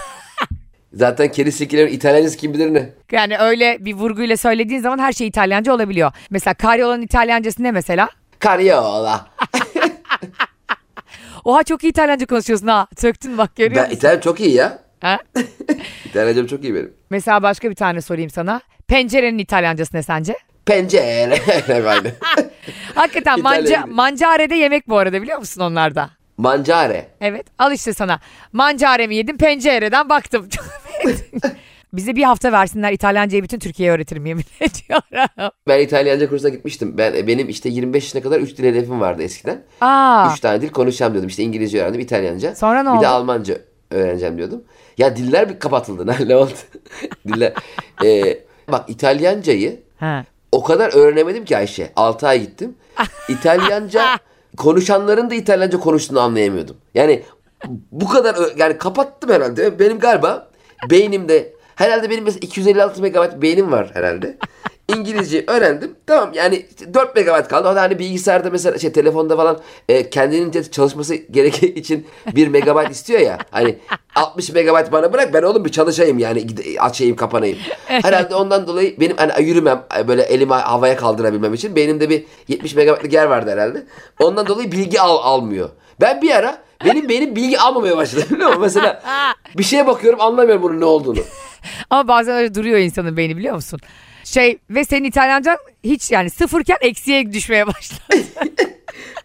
Zaten 0.93 1.32
keri 1.32 1.52
silkelerin 1.52 1.93
İtalyancası 1.93 2.38
kim 2.38 2.54
bilir 2.54 2.74
ne. 2.74 2.89
Yani 3.12 3.38
öyle 3.38 3.78
bir 3.86 3.93
vurguyla 3.93 4.38
söylediğin 4.38 4.82
zaman 4.82 5.00
her 5.00 5.12
şey 5.13 5.28
İtalyanca 5.28 5.74
olabiliyor. 5.74 6.12
Mesela 6.30 6.54
Karyola'nın 6.54 7.02
İtalyancası 7.02 7.63
ne 7.63 7.71
mesela? 7.71 8.10
Cariola. 8.43 9.28
Oha 11.45 11.63
çok 11.63 11.84
iyi 11.84 11.89
İtalyanca 11.89 12.25
konuşuyorsun 12.25 12.67
ha. 12.67 12.88
Söktün 12.97 13.38
bak 13.38 13.55
görüyor 13.55 13.75
Ben 13.75 13.84
musun? 13.84 13.97
İtalyan 13.97 14.19
çok 14.19 14.39
iyi 14.39 14.55
ya. 14.55 14.79
Ha? 15.01 15.19
İtalyancam 16.05 16.47
çok 16.47 16.63
iyi 16.63 16.75
benim. 16.75 16.93
Mesela 17.10 17.43
başka 17.43 17.69
bir 17.69 17.75
tane 17.75 18.01
sorayım 18.01 18.29
sana. 18.29 18.62
Pencerenin 18.88 19.38
İtalyancası 19.38 19.97
ne 19.97 20.03
sence? 20.03 20.36
Pencere. 20.65 21.38
Hakikaten 22.95 23.41
manca, 23.41 23.81
gibi. 23.81 23.93
mancare'de 23.93 24.55
yemek 24.55 24.89
bu 24.89 24.97
arada 24.97 25.21
biliyor 25.21 25.39
musun 25.39 25.62
onlarda? 25.62 26.10
Mancare. 26.38 27.07
Evet 27.21 27.45
al 27.60 27.71
işte 27.73 27.93
sana. 27.93 28.19
Mancare 28.53 29.07
mi 29.07 29.15
yedim 29.15 29.38
pencereden 29.38 30.10
baktım. 30.10 30.49
Bize 31.93 32.15
bir 32.15 32.23
hafta 32.23 32.51
versinler 32.51 32.91
İtalyancayı 32.91 33.43
bütün 33.43 33.60
Türkiye'ye 33.60 33.93
öğretirim 33.95 34.25
yemin 34.25 34.43
ediyorum. 34.60 35.51
Ben 35.67 35.80
İtalyanca 35.80 36.30
kursuna 36.30 36.49
gitmiştim. 36.49 36.97
Ben 36.97 37.27
benim 37.27 37.49
işte 37.49 37.69
25 37.69 38.04
yaşına 38.04 38.21
kadar 38.21 38.39
3 38.39 38.58
dil 38.58 38.63
hedefim 38.63 39.01
vardı 39.01 39.23
eskiden. 39.23 39.63
Aa, 39.82 40.34
3 40.34 40.39
tane 40.39 40.62
dil 40.62 40.69
konuşacağım 40.69 41.13
diyordum. 41.13 41.27
İşte 41.30 41.43
İngilizce 41.43 41.82
öğrendim, 41.82 42.01
İtalyanca. 42.01 42.56
Sonra 42.56 42.84
ne 42.84 42.89
bir 42.89 42.93
oldu? 42.95 43.01
de 43.04 43.08
Almanca 43.08 43.58
öğreneceğim 43.91 44.38
diyordum. 44.38 44.63
Ya 44.97 45.15
diller 45.15 45.49
bir 45.49 45.60
kapatıldı. 45.60 46.08
Ne- 46.27 46.36
oldu? 46.36 46.51
diller. 47.27 47.54
Ee, 48.06 48.39
bak 48.71 48.89
İtalyancayı 48.89 49.80
ha. 49.99 50.25
o 50.51 50.63
kadar 50.63 50.93
öğrenemedim 50.93 51.45
ki 51.45 51.58
Ayşe. 51.58 51.91
6 51.95 52.27
ay 52.27 52.41
gittim. 52.41 52.75
İtalyanca 53.30 54.06
konuşanların 54.58 55.30
da 55.30 55.36
İtalyanca 55.36 55.80
konuştuğunu 55.80 56.19
anlayamıyordum. 56.19 56.77
Yani 56.95 57.23
bu 57.91 58.08
kadar 58.10 58.36
yani 58.58 58.77
kapattım 58.77 59.30
herhalde. 59.30 59.80
Benim 59.80 59.99
galiba 59.99 60.49
beynimde 60.89 61.54
herhalde 61.75 62.10
benim 62.10 62.23
mesela 62.23 62.39
256 62.39 63.01
megabayt 63.01 63.41
beynim 63.41 63.71
var 63.71 63.89
herhalde. 63.93 64.38
İngilizce 64.97 65.43
öğrendim. 65.47 65.95
Tamam 66.08 66.32
yani 66.34 66.65
işte 66.69 66.93
4 66.93 67.15
megabayt 67.15 67.47
kaldı. 67.47 67.69
O 67.69 67.75
da 67.75 67.82
hani 67.82 67.99
bilgisayarda 67.99 68.49
mesela 68.49 68.80
şey 68.80 68.91
telefonda 68.91 69.38
falan 69.38 69.60
e, 69.89 70.10
kendinin 70.10 70.63
çalışması 70.71 71.15
gerektiği 71.15 71.73
için 71.73 72.08
1 72.36 72.47
megabayt 72.47 72.91
istiyor 72.91 73.19
ya. 73.19 73.38
Hani 73.51 73.77
60 74.15 74.49
megabayt 74.49 74.91
bana 74.91 75.13
bırak 75.13 75.34
ben 75.34 75.43
oğlum 75.43 75.65
bir 75.65 75.71
çalışayım 75.71 76.19
yani 76.19 76.47
açayım 76.80 77.15
kapanayım. 77.15 77.58
Herhalde 77.86 78.36
ondan 78.36 78.67
dolayı 78.67 78.99
benim 78.99 79.17
hani 79.17 79.43
yürümem 79.43 79.84
böyle 80.08 80.21
elimi 80.21 80.54
havaya 80.54 80.97
kaldırabilmem 80.97 81.54
için 81.54 81.75
beynimde 81.75 82.10
bir 82.10 82.23
70 82.47 82.75
megabaytlık 82.75 83.13
yer 83.13 83.25
vardı 83.25 83.51
herhalde. 83.51 83.84
Ondan 84.19 84.47
dolayı 84.47 84.71
bilgi 84.71 85.01
al 85.01 85.17
almıyor. 85.17 85.69
Ben 86.01 86.21
bir 86.21 86.32
ara 86.32 86.58
benim 86.86 87.10
beynim 87.10 87.36
bilgi 87.36 87.60
almamaya 87.60 87.97
başladı 87.97 88.23
biliyor 88.32 88.49
musun? 88.49 88.62
Mesela 88.62 89.01
bir 89.58 89.63
şeye 89.63 89.88
bakıyorum 89.88 90.21
anlamıyorum 90.21 90.63
bunun 90.63 90.80
ne 90.82 90.86
olduğunu. 90.86 91.19
Ama 91.89 92.08
bazen 92.08 92.36
öyle 92.36 92.56
duruyor 92.56 92.77
insanın 92.80 93.17
beyni 93.17 93.38
biliyor 93.38 93.56
musun? 93.56 93.80
Şey 94.23 94.57
ve 94.69 94.86
senin 94.86 95.03
İtalyancan 95.03 95.57
hiç 95.84 96.12
yani 96.12 96.29
sıfırken 96.29 96.77
eksiye 96.81 97.34
düşmeye 97.34 97.67
başladı. 97.67 98.01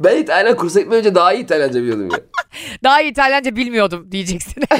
Ben 0.00 0.16
İtalyan 0.16 0.56
kursa 0.56 0.80
gitmeden 0.80 0.98
önce 1.00 1.14
daha 1.14 1.32
iyi 1.32 1.44
İtalyanca 1.44 1.80
biliyordum 1.82 2.08
ya. 2.12 2.18
Daha 2.84 3.00
iyi 3.00 3.10
İtalyanca 3.10 3.56
bilmiyordum 3.56 4.08
diyeceksin. 4.12 4.62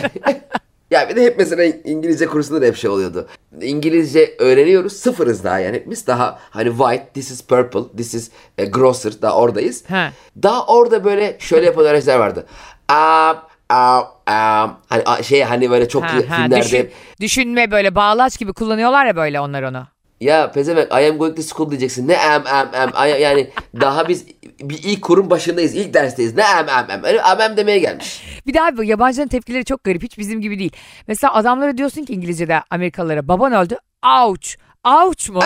Ya 0.90 1.08
bir 1.08 1.16
de 1.16 1.22
hep 1.22 1.38
mesela 1.38 1.64
İngilizce 1.84 2.26
kursunda 2.26 2.62
da 2.62 2.66
hep 2.66 2.76
şey 2.76 2.90
oluyordu. 2.90 3.28
İngilizce 3.60 4.34
öğreniyoruz. 4.38 4.92
Sıfırız 4.92 5.44
daha 5.44 5.58
yani. 5.58 5.82
Biz 5.86 6.06
daha 6.06 6.38
hani 6.50 6.68
white, 6.70 7.08
this 7.14 7.30
is 7.30 7.42
purple, 7.42 7.96
this 7.96 8.14
is 8.14 8.30
e, 8.58 8.64
grocer. 8.64 9.12
Daha 9.22 9.36
oradayız. 9.36 9.84
He. 9.90 10.10
Daha 10.42 10.66
orada 10.66 11.04
böyle 11.04 11.36
şöyle 11.40 11.66
yapan 11.66 11.84
öğrenciler 11.84 12.16
vardı. 12.18 12.46
Um, 12.92 13.36
um, 13.76 14.04
um. 14.28 14.76
Hani 14.88 15.24
şey 15.24 15.42
hani 15.42 15.70
böyle 15.70 15.88
çok 15.88 16.02
Ha, 16.02 16.08
ha, 16.16 16.20
filmlerde. 16.20 16.60
düşün- 16.64 16.90
düşünme 17.20 17.70
böyle 17.70 17.94
bağlaç 17.94 18.38
gibi 18.38 18.52
kullanıyorlar 18.52 19.06
ya 19.06 19.16
böyle 19.16 19.40
onlar 19.40 19.62
onu. 19.62 19.86
Ya 20.20 20.52
pezevenk 20.52 20.88
I 20.92 21.08
am 21.10 21.18
going 21.18 21.36
to 21.36 21.42
school 21.42 21.70
diyeceksin. 21.70 22.08
Ne 22.08 22.18
am 22.18 22.42
am 22.46 22.68
am. 22.74 23.08
Yani 23.20 23.50
daha 23.80 24.08
biz 24.08 24.26
bir 24.60 24.80
ilk 24.84 25.02
kurum 25.02 25.30
başındayız. 25.30 25.74
ilk 25.74 25.94
dersteyiz. 25.94 26.34
Ne 26.34 26.44
am 26.44 26.68
am 26.68 26.90
am. 26.90 27.04
Öyle 27.04 27.22
am 27.22 27.40
am 27.40 27.56
demeye 27.56 27.78
gelmiş. 27.78 28.22
Bir 28.46 28.54
daha 28.54 28.76
bu 28.76 28.84
yabancıların 28.84 29.28
tepkileri 29.28 29.64
çok 29.64 29.84
garip. 29.84 30.02
Hiç 30.02 30.18
bizim 30.18 30.40
gibi 30.40 30.58
değil. 30.58 30.72
Mesela 31.08 31.34
adamlara 31.34 31.78
diyorsun 31.78 32.04
ki 32.04 32.12
İngilizce'de 32.12 32.62
Amerikalılara 32.70 33.28
baban 33.28 33.52
öldü. 33.52 33.76
Ouch. 34.22 34.48
Ouch 34.84 35.30
mu? 35.30 35.40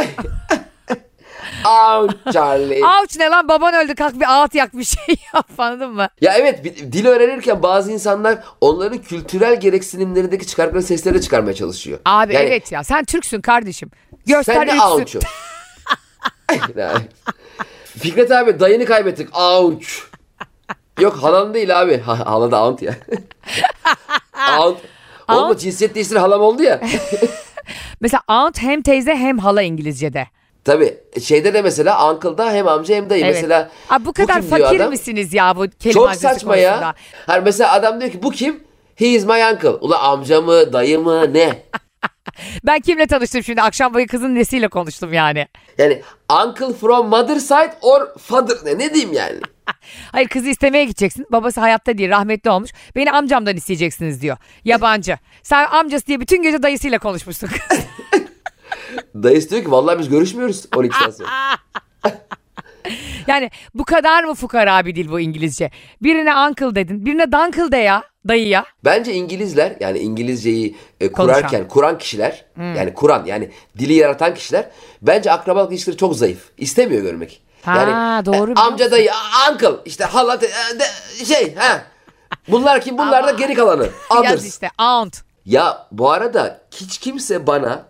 Ouch 1.64 2.32
Charlie. 2.32 2.80
Ouch 2.84 3.16
ne 3.18 3.28
lan 3.28 3.48
baban 3.48 3.74
öldü 3.74 3.94
kalk 3.94 4.14
bir 4.20 4.32
ağıt 4.32 4.54
yak 4.54 4.76
bir 4.76 4.84
şey 4.84 5.04
yap 5.34 5.50
anladın 5.58 5.90
mı? 5.94 6.08
Ya 6.20 6.34
evet 6.34 6.64
bir- 6.64 6.76
dil 6.92 7.06
öğrenirken 7.06 7.62
bazı 7.62 7.92
insanlar 7.92 8.38
onların 8.60 8.98
kültürel 8.98 9.60
gereksinimlerindeki 9.60 10.46
çıkardıkları 10.46 10.82
sesleri 10.82 11.20
çıkarmaya 11.20 11.54
çalışıyor. 11.54 11.98
Abi 12.04 12.34
Yani 12.34 12.46
evet 12.46 12.72
ya 12.72 12.84
sen 12.84 13.04
Türksün 13.04 13.40
kardeşim. 13.40 13.90
Göster 14.26 14.66
Sen 14.66 14.78
ouch'u? 14.78 15.18
Yani. 16.76 17.02
Fikret 17.98 18.32
abi 18.32 18.60
dayını 18.60 18.84
kaybettik. 18.84 19.38
Ouch. 19.38 19.86
Yok 21.00 21.16
halan 21.22 21.54
değil 21.54 21.80
abi. 21.80 21.98
Ha, 22.00 22.26
hala 22.26 22.50
da 22.50 22.58
aunt 22.58 22.82
ya. 22.82 22.94
aunt. 24.32 24.78
Oğlum 25.28 25.56
cinsiyet 25.56 25.94
değiştir 25.94 26.16
halam 26.16 26.40
oldu 26.40 26.62
ya. 26.62 26.80
Mesela 28.00 28.22
aunt 28.28 28.62
hem 28.62 28.82
teyze 28.82 29.16
hem 29.16 29.38
hala 29.38 29.62
İngilizce'de. 29.62 30.26
Tabii 30.64 30.98
şeyde 31.22 31.54
de 31.54 31.62
mesela 31.62 32.10
uncle'da 32.12 32.52
hem 32.52 32.68
amca 32.68 32.94
hem 32.94 33.10
dayı. 33.10 33.24
Evet. 33.24 33.34
Mesela 33.34 33.70
Abi 33.90 34.04
bu 34.04 34.12
kadar 34.12 34.42
diyor 34.42 34.58
fakir 34.60 34.86
misiniz 34.86 35.34
ya 35.34 35.56
bu 35.56 35.66
kelime 35.78 35.92
Çok 35.92 36.14
saçma 36.14 36.52
konusunda? 36.54 36.84
ya. 36.84 36.94
Hani 37.26 37.44
mesela 37.44 37.72
adam 37.72 38.00
diyor 38.00 38.12
ki 38.12 38.22
bu 38.22 38.30
kim? 38.30 38.64
He 38.94 39.06
is 39.08 39.24
my 39.24 39.42
uncle. 39.52 39.68
Ula 39.68 39.98
amca 39.98 40.40
mı 40.40 40.72
dayı 40.72 40.98
mı 40.98 41.34
ne? 41.34 41.62
Ben 42.64 42.80
kimle 42.80 43.06
tanıştım 43.06 43.42
şimdi 43.42 43.62
akşam 43.62 43.94
boyu 43.94 44.06
kızın 44.06 44.34
nesiyle 44.34 44.68
konuştum 44.68 45.12
yani. 45.12 45.48
Yani 45.78 46.02
uncle 46.44 46.74
from 46.74 47.08
mother 47.08 47.36
side 47.36 47.74
or 47.82 48.18
father 48.18 48.56
ne, 48.64 48.78
ne 48.78 48.94
diyeyim 48.94 49.12
yani? 49.12 49.40
Hayır 50.12 50.28
kızı 50.28 50.48
istemeye 50.48 50.84
gideceksin. 50.84 51.26
Babası 51.32 51.60
hayatta 51.60 51.98
değil 51.98 52.10
rahmetli 52.10 52.50
olmuş. 52.50 52.70
Beni 52.96 53.12
amcamdan 53.12 53.56
isteyeceksiniz 53.56 54.22
diyor. 54.22 54.36
Yabancı. 54.64 55.18
Sen 55.42 55.66
amcası 55.66 56.06
diye 56.06 56.20
bütün 56.20 56.42
gece 56.42 56.62
dayısıyla 56.62 56.98
konuşmuşsun. 56.98 57.48
Dayısı 59.14 59.50
diyor 59.50 59.64
ki 59.64 59.70
vallahi 59.70 59.98
biz 59.98 60.08
görüşmüyoruz 60.08 60.64
12'den 60.64 61.10
sonra. 61.10 61.28
yani 63.26 63.50
bu 63.74 63.84
kadar 63.84 64.24
mı 64.24 64.34
fukara 64.34 64.86
bir 64.86 64.94
dil 64.96 65.10
bu 65.10 65.20
İngilizce? 65.20 65.70
Birine 66.02 66.36
uncle 66.36 66.74
dedin. 66.74 67.06
Birine 67.06 67.32
dunkle 67.32 67.72
de 67.72 67.76
ya 67.76 68.09
dayıya. 68.28 68.64
Bence 68.84 69.12
İngilizler 69.14 69.72
yani 69.80 69.98
İngilizceyi 69.98 70.76
e, 71.00 71.12
Konuşan. 71.12 71.34
kurarken 71.38 71.68
kuran 71.68 71.98
kişiler 71.98 72.44
yani 72.58 72.94
kuran 72.94 73.24
yani 73.26 73.50
dili 73.78 73.92
yaratan 73.92 74.34
kişiler 74.34 74.70
bence 75.02 75.32
akrabalık 75.32 75.72
ilişkileri 75.72 75.96
çok 75.98 76.16
zayıf. 76.16 76.50
İstemiyor 76.58 77.02
görmek. 77.02 77.42
Ha, 77.62 77.76
yani 77.76 78.26
doğru 78.26 78.50
e, 78.50 78.54
amca 78.54 78.90
dayı 78.90 79.10
uncle 79.52 79.70
işte 79.84 80.04
hala 80.04 80.40
de- 80.40 80.46
e, 80.46 80.78
de- 80.78 81.24
şey 81.24 81.54
ha. 81.54 81.82
Bunlar 82.48 82.80
kim? 82.80 82.98
Bunlar 82.98 83.26
da 83.26 83.30
geri 83.30 83.54
kalanı. 83.54 83.82
Yaz 84.14 84.20
Others. 84.20 84.46
işte 84.46 84.70
aunt. 84.78 85.20
Ya 85.46 85.86
bu 85.92 86.10
arada 86.10 86.60
hiç 86.74 86.98
kimse 86.98 87.46
bana 87.46 87.86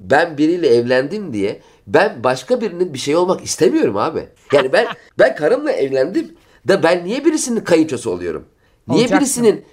ben 0.00 0.38
biriyle 0.38 0.68
evlendim 0.76 1.32
diye 1.32 1.60
ben 1.86 2.24
başka 2.24 2.60
birinin 2.60 2.94
bir 2.94 2.98
şey 2.98 3.16
olmak 3.16 3.44
istemiyorum 3.44 3.96
abi. 3.96 4.28
Yani 4.52 4.72
ben 4.72 4.86
ben 5.18 5.36
karımla 5.36 5.72
evlendim 5.72 6.36
da 6.68 6.82
ben 6.82 7.04
niye 7.04 7.24
birisinin 7.24 7.60
kayınçosu 7.60 8.10
oluyorum? 8.10 8.48
Niye 8.88 9.00
Olacaksın. 9.00 9.18
birisinin 9.44 9.64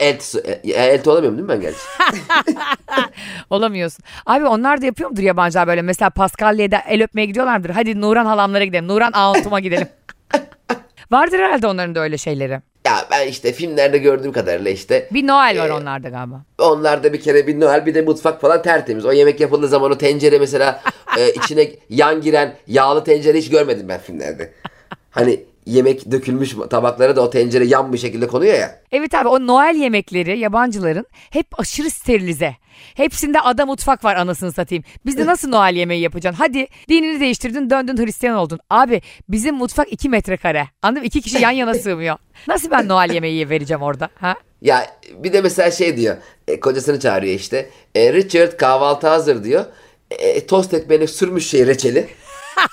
eltisi, 0.00 0.38
e, 0.64 0.70
elti 0.72 1.10
olamıyorum 1.10 1.38
değil 1.38 1.48
mi 1.48 1.54
ben 1.54 1.60
gerçi? 1.60 1.78
Olamıyorsun. 3.50 4.04
Abi 4.26 4.46
onlar 4.46 4.82
da 4.82 4.86
yapıyor 4.86 5.10
mudur 5.10 5.22
yabancılar 5.22 5.66
böyle? 5.68 5.82
Mesela 5.82 6.10
Paskalya'da 6.10 6.78
el 6.88 7.02
öpmeye 7.02 7.26
gidiyorlardır. 7.26 7.70
Hadi 7.70 8.00
Nuran 8.00 8.26
halamlara 8.26 8.64
gidelim. 8.64 8.88
Nuran 8.88 9.12
auntuma 9.12 9.60
gidelim. 9.60 9.88
Vardır 11.10 11.38
herhalde 11.38 11.66
onların 11.66 11.94
da 11.94 12.00
öyle 12.00 12.18
şeyleri. 12.18 12.60
Ya 12.86 13.06
ben 13.10 13.28
işte 13.28 13.52
filmlerde 13.52 13.98
gördüğüm 13.98 14.32
kadarıyla 14.32 14.70
işte 14.70 15.08
Bir 15.12 15.26
Noel 15.26 15.58
var 15.60 15.68
Ee, 15.68 15.72
onlarda 15.72 16.08
galiba. 16.08 16.42
onlarda 16.58 17.12
bir 17.12 17.20
kere 17.20 17.46
bir 17.46 17.60
Noel 17.60 17.86
bir 17.86 17.94
de 17.94 18.02
mutfak 18.02 18.40
falan 18.40 18.62
tertemiz. 18.62 19.04
O 19.04 19.12
yemek 19.12 19.40
yapıldığı 19.40 19.68
zaman 19.68 19.90
o 19.90 19.98
tencere 19.98 20.38
mesela 20.38 20.82
e, 21.18 21.30
içine 21.32 21.68
yan 21.88 22.20
giren 22.20 22.54
yağlı 22.66 23.04
tencere 23.04 23.38
hiç 23.38 23.50
görmedim 23.50 23.88
ben 23.88 24.00
filmlerde. 24.00 24.52
Hani 25.10 25.40
yemek 25.66 26.10
dökülmüş 26.10 26.54
tabaklara 26.70 27.16
da 27.16 27.20
o 27.20 27.30
tencere 27.30 27.64
yan 27.64 27.92
bir 27.92 27.98
şekilde 27.98 28.26
konuyor 28.26 28.54
ya. 28.54 28.80
Evet 28.92 29.14
abi 29.14 29.28
o 29.28 29.46
Noel 29.46 29.74
yemekleri 29.76 30.38
yabancıların 30.38 31.06
hep 31.30 31.60
aşırı 31.60 31.90
sterilize. 31.90 32.56
Hepsinde 32.94 33.40
ada 33.40 33.66
mutfak 33.66 34.04
var 34.04 34.16
anasını 34.16 34.52
satayım. 34.52 34.84
Bizde 35.06 35.26
nasıl 35.26 35.48
Noel 35.48 35.74
yemeği 35.76 36.00
yapacaksın? 36.02 36.38
Hadi 36.42 36.66
dinini 36.88 37.20
değiştirdin 37.20 37.70
döndün 37.70 37.96
Hristiyan 38.04 38.36
oldun. 38.36 38.58
Abi 38.70 39.02
bizim 39.28 39.54
mutfak 39.54 39.92
2 39.92 40.08
metrekare. 40.08 40.68
Anladın 40.82 41.02
mı? 41.02 41.06
İki 41.06 41.20
kişi 41.20 41.42
yan 41.42 41.50
yana 41.50 41.74
sığmıyor. 41.84 42.16
Nasıl 42.48 42.70
ben 42.70 42.88
Noel 42.88 43.10
yemeği 43.10 43.50
vereceğim 43.50 43.82
orada? 43.82 44.08
Ha? 44.14 44.34
Ya 44.62 44.86
bir 45.14 45.32
de 45.32 45.40
mesela 45.40 45.70
şey 45.70 45.96
diyor. 45.96 46.16
e, 46.48 46.60
kocasını 46.60 47.00
çağırıyor 47.00 47.34
işte. 47.34 47.70
E, 47.94 48.12
Richard 48.12 48.56
kahvaltı 48.56 49.08
hazır 49.08 49.44
diyor. 49.44 49.64
E, 50.10 50.46
tost 50.46 50.74
ekmeğine 50.74 51.06
sürmüş 51.06 51.46
şey 51.50 51.66
reçeli. 51.66 52.08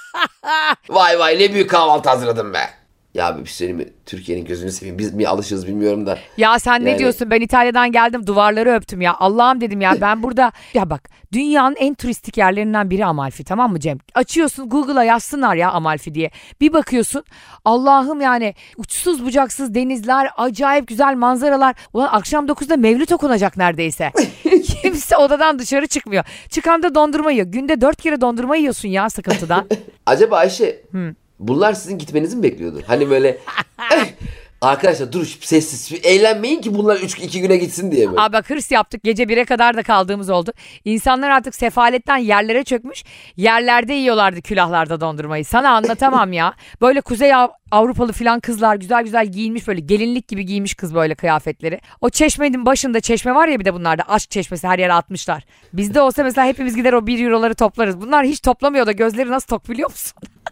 vay 0.90 1.20
vay 1.20 1.40
ne 1.40 1.54
büyük 1.54 1.70
kahvaltı 1.70 2.10
hazırladım 2.10 2.54
be. 2.54 2.79
Ya 3.14 3.38
bir 3.40 3.50
şey 3.50 3.74
mi? 3.74 3.86
Türkiye'nin 4.06 4.46
gözünü 4.46 4.72
seveyim. 4.72 4.98
Biz 4.98 5.14
mi 5.14 5.28
alışırız 5.28 5.68
bilmiyorum 5.68 6.06
da. 6.06 6.18
Ya 6.38 6.60
sen 6.60 6.86
ne 6.86 6.90
Yani- 6.90 7.00
diyorsun? 7.00 7.32
Ben 7.32 7.42
İtalya'dan 7.42 7.92
geldim 7.92 8.28
duvarları 8.28 8.74
öptüm 8.74 9.02
ya. 9.02 9.16
Allah'ım 9.20 9.62
dedim 9.62 9.82
ya 9.82 10.02
ben 10.02 10.24
burada 10.24 10.52
ya 10.74 10.90
bak 10.90 11.10
dünyanın 11.34 11.76
en 11.80 11.94
turistik 11.94 12.38
yerlerinden 12.38 12.90
biri 12.90 13.06
Amalfi 13.06 13.44
tamam 13.44 13.72
mı 13.72 13.80
Cem? 13.80 13.98
Açıyorsun 14.16 14.70
Google'a 14.70 15.04
yazsınlar 15.04 15.56
ya 15.56 15.72
Amalfi 15.72 16.14
diye. 16.16 16.32
Bir 16.62 16.74
bakıyorsun 16.74 17.24
Allah'ım 17.66 18.22
yani 18.22 18.54
uçsuz 18.78 19.26
bucaksız 19.26 19.76
denizler, 19.76 20.30
acayip 20.38 20.88
güzel 20.88 21.16
manzaralar. 21.16 21.76
Ulan 21.94 22.10
akşam 22.12 22.46
9'da 22.48 22.78
mevlüt 22.78 23.12
okunacak 23.12 23.58
neredeyse. 23.58 24.12
Kimse 24.82 25.18
odadan 25.18 25.60
dışarı 25.60 25.88
çıkmıyor. 25.88 26.24
Çıkan 26.50 26.84
da 26.84 26.96
dondurma 26.96 27.32
yiyor. 27.32 27.48
Günde 27.48 27.82
4 27.82 28.02
kere 28.02 28.22
dondurma 28.22 28.56
yiyorsun 28.56 28.90
ya 28.90 29.10
sıkıntıdan. 29.10 29.66
Acaba 30.06 30.38
Ayşe 30.38 30.82
bunlar 31.40 31.74
sizin 31.74 31.98
gitmenizi 31.98 32.36
mi 32.38 32.44
bekliyordu? 32.44 32.82
Hani 32.88 33.10
böyle 33.10 33.28
"Eh, 33.96 34.06
arkadaşlar 34.62 35.12
dur 35.12 35.26
sessiz 35.42 36.00
eğlenmeyin 36.04 36.62
ki 36.62 36.74
bunlar 36.76 36.96
3 36.96 37.18
2 37.20 37.42
güne 37.42 37.58
gitsin 37.58 37.92
diye 37.92 38.08
mi? 38.08 38.14
Abi 38.18 38.34
bak 38.34 38.50
hırs 38.50 38.72
yaptık. 38.72 39.04
Gece 39.04 39.24
1'e 39.24 39.46
kadar 39.46 39.78
da 39.78 39.84
kaldığımız 39.84 40.30
oldu. 40.30 40.52
İnsanlar 40.86 41.30
artık 41.30 41.56
sefaletten 41.56 42.18
yerlere 42.18 42.64
çökmüş. 42.64 43.04
Yerlerde 43.38 43.94
yiyorlardı 43.94 44.42
külahlarda 44.42 45.02
dondurmayı. 45.02 45.46
Sana 45.46 45.70
anlatamam 45.70 46.34
ya. 46.34 46.54
Böyle 46.82 47.02
Kuzey 47.02 47.34
Av- 47.36 47.50
Avrupalı 47.72 48.12
filan 48.14 48.40
kızlar 48.40 48.76
güzel 48.76 49.04
güzel 49.04 49.28
giyinmiş 49.28 49.68
böyle 49.68 49.82
gelinlik 49.82 50.28
gibi 50.28 50.46
giymiş 50.46 50.74
kız 50.74 50.96
böyle 50.96 51.16
kıyafetleri. 51.16 51.80
O 52.02 52.10
çeşmenin 52.10 52.66
başında 52.66 53.00
çeşme 53.00 53.36
var 53.36 53.48
ya 53.48 53.60
bir 53.60 53.66
de 53.66 53.74
bunlarda 53.74 54.04
aşk 54.08 54.32
çeşmesi 54.32 54.68
her 54.68 54.80
yere 54.80 54.94
atmışlar. 54.94 55.44
Bizde 55.74 56.02
olsa 56.02 56.24
mesela 56.24 56.48
hepimiz 56.48 56.76
gider 56.76 56.94
o 56.94 57.08
1 57.08 57.26
euroları 57.26 57.56
toplarız. 57.56 58.02
Bunlar 58.02 58.26
hiç 58.26 58.40
toplamıyor 58.42 58.86
da 58.86 58.92
gözleri 58.92 59.30
nasıl 59.30 59.48
tok 59.48 59.70
biliyor 59.70 59.90
musun? 59.90 60.14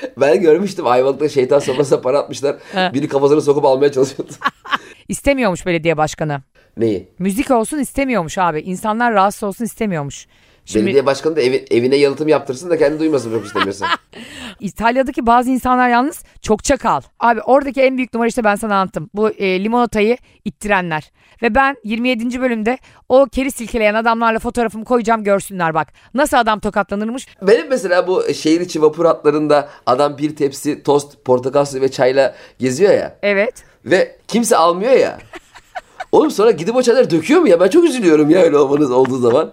Ben 0.20 0.40
görmüştüm 0.40 0.86
Ayvalık'ta 0.86 1.28
şeytan 1.28 1.58
sofrasına 1.58 2.00
para 2.00 2.18
atmışlar. 2.18 2.56
Biri 2.74 3.08
kafasını 3.08 3.42
sokup 3.42 3.64
almaya 3.64 3.92
çalışıyordu. 3.92 4.32
İstemiyormuş 5.08 5.66
belediye 5.66 5.96
başkanı. 5.96 6.42
Neyi? 6.76 7.08
Müzik 7.18 7.50
olsun 7.50 7.78
istemiyormuş 7.78 8.38
abi. 8.38 8.60
İnsanlar 8.60 9.14
rahatsız 9.14 9.42
olsun 9.42 9.64
istemiyormuş. 9.64 10.26
Şimdi 10.64 10.86
Belediye 10.86 11.06
başkanı 11.06 11.36
da 11.36 11.40
evi- 11.40 11.66
evine 11.70 11.96
yalıtım 11.96 12.28
yaptırsın 12.28 12.70
da 12.70 12.78
kendi 12.78 12.98
duymasın 13.00 13.32
çok 13.32 13.46
istemiyorsa. 13.46 13.86
İtalya'daki 14.60 15.26
bazı 15.26 15.50
insanlar 15.50 15.88
yalnız 15.88 16.24
çok 16.42 16.64
çakal. 16.64 17.00
Abi 17.20 17.40
oradaki 17.40 17.82
en 17.82 17.96
büyük 17.96 18.14
numara 18.14 18.28
işte 18.28 18.44
ben 18.44 18.54
sana 18.54 18.74
anlattım. 18.80 19.10
Bu 19.14 19.30
e, 19.30 19.64
limonatayı 19.64 20.16
ittirenler. 20.44 21.10
Ve 21.42 21.54
ben 21.54 21.76
27. 21.84 22.40
bölümde 22.40 22.78
o 23.08 23.26
keri 23.32 23.50
silkeleyen 23.50 23.94
adamlarla 23.94 24.38
fotoğrafımı 24.38 24.84
koyacağım 24.84 25.24
görsünler 25.24 25.74
bak. 25.74 25.88
Nasıl 26.14 26.36
adam 26.36 26.60
tokatlanırmış. 26.60 27.26
Benim 27.42 27.68
mesela 27.68 28.06
bu 28.06 28.24
şehir 28.34 28.60
içi 28.60 28.82
vapur 28.82 29.04
hatlarında 29.04 29.68
adam 29.86 30.18
bir 30.18 30.36
tepsi 30.36 30.82
tost, 30.82 31.24
portakal 31.24 31.64
suyu 31.64 31.82
ve 31.82 31.90
çayla 31.90 32.34
geziyor 32.58 32.94
ya. 32.94 33.18
Evet. 33.22 33.64
Ve 33.84 34.16
kimse 34.28 34.56
almıyor 34.56 34.92
ya. 34.92 35.18
Oğlum 36.12 36.30
sonra 36.30 36.50
gidip 36.50 36.76
o 36.76 36.82
çayları 36.82 37.10
döküyor 37.10 37.40
mu 37.40 37.48
ya? 37.48 37.60
Ben 37.60 37.68
çok 37.68 37.84
üzülüyorum 37.84 38.30
ya 38.30 38.40
öyle 38.42 38.56
olmanız 38.56 38.90
olduğu 38.90 39.18
zaman. 39.18 39.52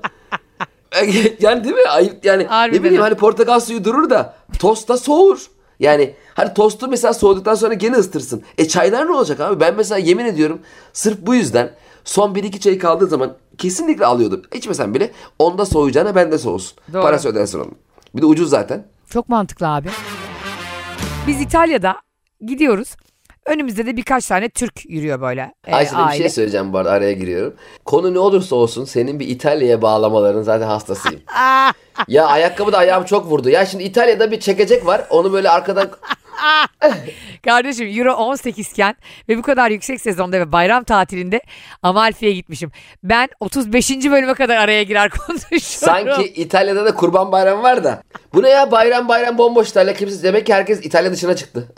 yani 1.40 1.64
değil 1.64 1.76
mi? 1.76 1.90
Ayıp 1.90 2.26
yani 2.26 2.46
Harbiden 2.46 2.80
ne 2.80 2.84
bileyim 2.84 3.02
hani 3.02 3.16
portakal 3.16 3.60
suyu 3.60 3.84
durur 3.84 4.10
da 4.10 4.36
tost 4.60 4.90
da 4.90 4.98
soğur. 4.98 5.48
Yani 5.80 6.16
hani 6.34 6.54
tostu 6.54 6.88
mesela 6.88 7.14
soğuduktan 7.14 7.56
sonra 7.56 7.74
gene 7.74 7.96
ısıtırsın. 7.96 8.44
E 8.58 8.68
çaylar 8.68 9.08
ne 9.08 9.12
olacak 9.12 9.40
abi? 9.40 9.60
Ben 9.60 9.76
mesela 9.76 9.98
yemin 9.98 10.26
ediyorum 10.26 10.60
sırf 10.94 11.18
bu 11.22 11.36
yüzden 11.36 11.72
son 12.04 12.34
1-2 12.34 12.60
çay 12.60 12.78
kaldığı 12.78 13.08
zaman 13.08 13.34
kesinlikle 13.58 14.06
alıyordum. 14.06 14.42
İçmesem 14.54 14.94
bile 14.94 15.12
onda 15.40 15.66
soğuyacağına 15.66 16.16
bende 16.16 16.38
soğusun. 16.38 16.78
Doğru. 16.94 17.02
Parası 17.02 17.30
ödensin 17.30 17.60
onun. 17.60 17.76
Bir 18.16 18.22
de 18.22 18.26
ucuz 18.26 18.50
zaten. 18.50 18.88
Çok 19.10 19.30
mantıklı 19.30 19.68
abi. 19.68 19.90
Biz 21.28 21.42
İtalya'da 21.42 21.96
gidiyoruz. 22.42 22.96
Önümüzde 23.48 23.86
de 23.86 23.98
birkaç 23.98 24.28
tane 24.28 24.50
Türk 24.50 24.90
yürüyor 24.90 25.22
böyle. 25.22 25.54
e, 25.68 25.74
Ayşe 25.76 25.96
bir 25.98 26.18
şey 26.18 26.30
söyleyeceğim 26.30 26.74
bu 26.74 26.78
arada 26.78 26.92
araya 26.92 27.14
giriyorum. 27.14 27.54
Konu 27.86 28.14
ne 28.14 28.20
olursa 28.20 28.56
olsun 28.56 28.86
senin 28.86 29.20
bir 29.20 29.28
İtalya'ya 29.28 29.82
bağlamaların 29.82 30.42
zaten 30.42 30.68
hastasıyım. 30.68 31.22
Ya 32.08 32.26
ayakkabı 32.26 32.72
da 32.72 32.78
ayağım 32.78 33.06
çok 33.06 33.26
vurdu. 33.26 33.50
Ya 33.50 33.66
şimdi 33.66 33.84
İtalya'da 33.84 34.32
bir 34.32 34.40
çekecek 34.40 34.86
var. 34.86 35.02
Onu 35.10 35.34
böyle 35.34 35.50
arkadan 35.50 35.90
Kardeşim 37.46 38.00
Euro 38.00 38.14
18 38.14 38.72
iken 38.72 38.96
ve 39.30 39.38
bu 39.38 39.42
kadar 39.42 39.72
yüksek 39.72 40.02
sezonda 40.02 40.40
ve 40.40 40.52
bayram 40.52 40.84
tatilinde 40.84 41.42
Amalfi'ye 41.84 42.32
gitmişim. 42.32 42.72
Ben 43.04 43.30
35. 43.40 43.90
bölüme 43.92 44.34
kadar 44.34 44.58
araya 44.58 44.84
girer 44.84 45.10
konuşuyorum. 45.28 45.60
sanki 45.60 46.24
İtalya'da 46.28 46.86
da 46.86 46.96
kurban 46.96 47.32
bayramı 47.32 47.64
var 47.64 47.84
da. 47.84 48.04
Bu 48.34 48.44
ne 48.44 48.50
ya 48.50 48.72
bayram 48.72 49.08
bayram 49.08 49.38
bomboş 49.38 49.70
İtalya 49.70 49.94
kimse. 49.94 50.24
Demek 50.24 50.46
ki 50.46 50.54
herkes 50.54 50.86
İtalya 50.86 51.12
dışına 51.12 51.36
çıktı. 51.36 51.68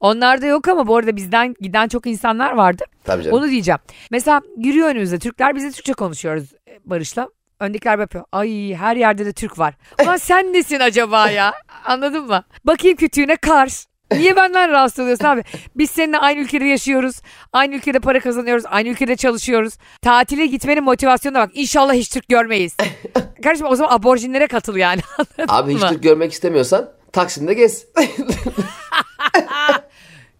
Onlarda 0.00 0.46
yok 0.46 0.68
ama 0.68 0.86
bu 0.86 0.96
arada 0.96 1.16
bizden 1.16 1.54
giden 1.60 1.88
çok 1.88 2.06
insanlar 2.06 2.52
vardı. 2.52 2.84
Tabii 3.04 3.22
canım. 3.22 3.38
Onu 3.38 3.50
diyeceğim. 3.50 3.78
Mesela 4.10 4.40
yürüyor 4.56 4.88
önümüzde 4.88 5.18
Türkler 5.18 5.54
biz 5.54 5.64
de 5.64 5.70
Türkçe 5.70 5.92
konuşuyoruz 5.92 6.52
e, 6.68 6.78
Barış'la. 6.84 7.28
Öndekiler 7.60 7.98
yapıyor. 7.98 8.24
Ay 8.32 8.74
her 8.74 8.96
yerde 8.96 9.26
de 9.26 9.32
Türk 9.32 9.58
var. 9.58 9.74
Ulan 10.02 10.16
sen 10.22 10.52
nesin 10.52 10.80
acaba 10.80 11.30
ya? 11.30 11.54
Anladın 11.84 12.26
mı? 12.26 12.44
Bakayım 12.64 12.96
kütüğüne 12.96 13.36
Kars. 13.36 13.86
Niye 14.12 14.36
benden 14.36 14.70
rahatsız 14.70 14.98
oluyorsun 14.98 15.24
abi? 15.24 15.42
Biz 15.76 15.90
seninle 15.90 16.18
aynı 16.18 16.40
ülkede 16.40 16.64
yaşıyoruz. 16.64 17.20
Aynı 17.52 17.74
ülkede 17.74 18.00
para 18.00 18.20
kazanıyoruz. 18.20 18.64
Aynı 18.66 18.88
ülkede 18.88 19.16
çalışıyoruz. 19.16 19.74
Tatile 20.02 20.46
gitmenin 20.46 20.84
motivasyonuna 20.84 21.40
bak. 21.40 21.50
İnşallah 21.54 21.92
hiç 21.94 22.08
Türk 22.08 22.28
görmeyiz. 22.28 22.76
Kardeşim 23.42 23.66
o 23.66 23.76
zaman 23.76 23.96
aborjinlere 23.96 24.46
katıl 24.46 24.76
yani. 24.76 25.00
Abi 25.48 25.74
hiç 25.74 25.82
mı? 25.82 25.88
Türk 25.88 26.02
görmek 26.02 26.32
istemiyorsan 26.32 26.90
Taksim'de 27.12 27.54
gez. 27.54 27.86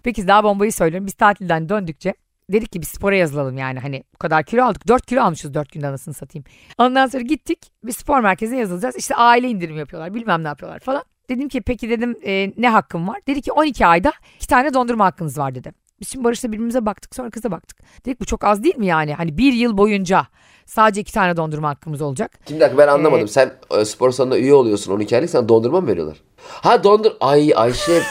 Peki 0.03 0.29
daha 0.29 0.44
bombayı 0.44 0.72
söylüyorum. 0.72 1.07
Biz 1.07 1.14
tatilden 1.14 1.68
döndükçe 1.68 2.14
dedik 2.52 2.72
ki 2.72 2.80
bir 2.80 2.87
spora 2.87 3.16
yazılalım 3.16 3.59
yani. 3.59 3.78
Hani 3.78 4.04
bu 4.14 4.18
kadar 4.18 4.44
kilo 4.44 4.64
aldık. 4.64 4.88
4 4.88 5.07
kilo 5.07 5.22
almışız 5.22 5.54
4 5.54 5.72
günde 5.72 5.87
anasını 5.87 6.14
satayım. 6.14 6.44
Ondan 6.78 7.07
sonra 7.07 7.22
gittik 7.22 7.59
bir 7.85 7.92
spor 7.92 8.20
merkezine 8.20 8.59
yazılacağız. 8.59 8.96
İşte 8.96 9.14
aile 9.14 9.48
indirim 9.48 9.76
yapıyorlar 9.78 10.14
bilmem 10.14 10.44
ne 10.44 10.48
yapıyorlar 10.48 10.78
falan. 10.78 11.02
Dedim 11.28 11.48
ki 11.48 11.61
peki 11.61 11.90
dedim 11.90 12.16
e, 12.26 12.52
ne 12.57 12.68
hakkım 12.68 13.09
var? 13.09 13.20
Dedi 13.26 13.42
ki 13.42 13.52
12 13.52 13.87
ayda 13.87 14.12
2 14.37 14.46
tane 14.46 14.74
dondurma 14.74 15.04
hakkınız 15.04 15.38
var 15.38 15.54
dedi. 15.54 15.72
Biz 16.00 16.09
şimdi 16.09 16.24
Barış'la 16.24 16.48
birbirimize 16.48 16.87
baktık 16.87 17.14
sonra 17.14 17.30
kıza 17.30 17.50
baktık. 17.50 17.78
Dedik 18.07 18.20
bu 18.20 18.24
çok 18.24 18.44
az 18.44 18.64
değil 18.64 18.76
mi 18.76 18.87
yani? 18.87 19.14
Hani 19.14 19.38
bir 19.38 19.52
yıl 19.52 19.78
boyunca 19.78 20.26
sadece 20.66 21.00
2 21.00 21.12
tane 21.12 21.37
dondurma 21.37 21.68
hakkımız 21.68 22.02
olacak. 22.02 22.38
Şimdi 22.48 22.61
dakika 22.61 22.78
ben 22.78 22.88
anlamadım. 22.88 23.24
Ee, 23.24 23.28
Sen 23.28 23.52
e, 23.70 23.85
spor 23.85 24.11
salonuna 24.11 24.38
üye 24.38 24.54
oluyorsun 24.54 24.92
12 24.92 25.16
aylık 25.16 25.30
sana 25.30 25.48
dondurma 25.48 25.80
mı 25.80 25.87
veriyorlar? 25.87 26.16
Ha 26.46 26.85
dondur. 26.85 27.12
Ay 27.20 27.52
Ayşe 27.57 28.02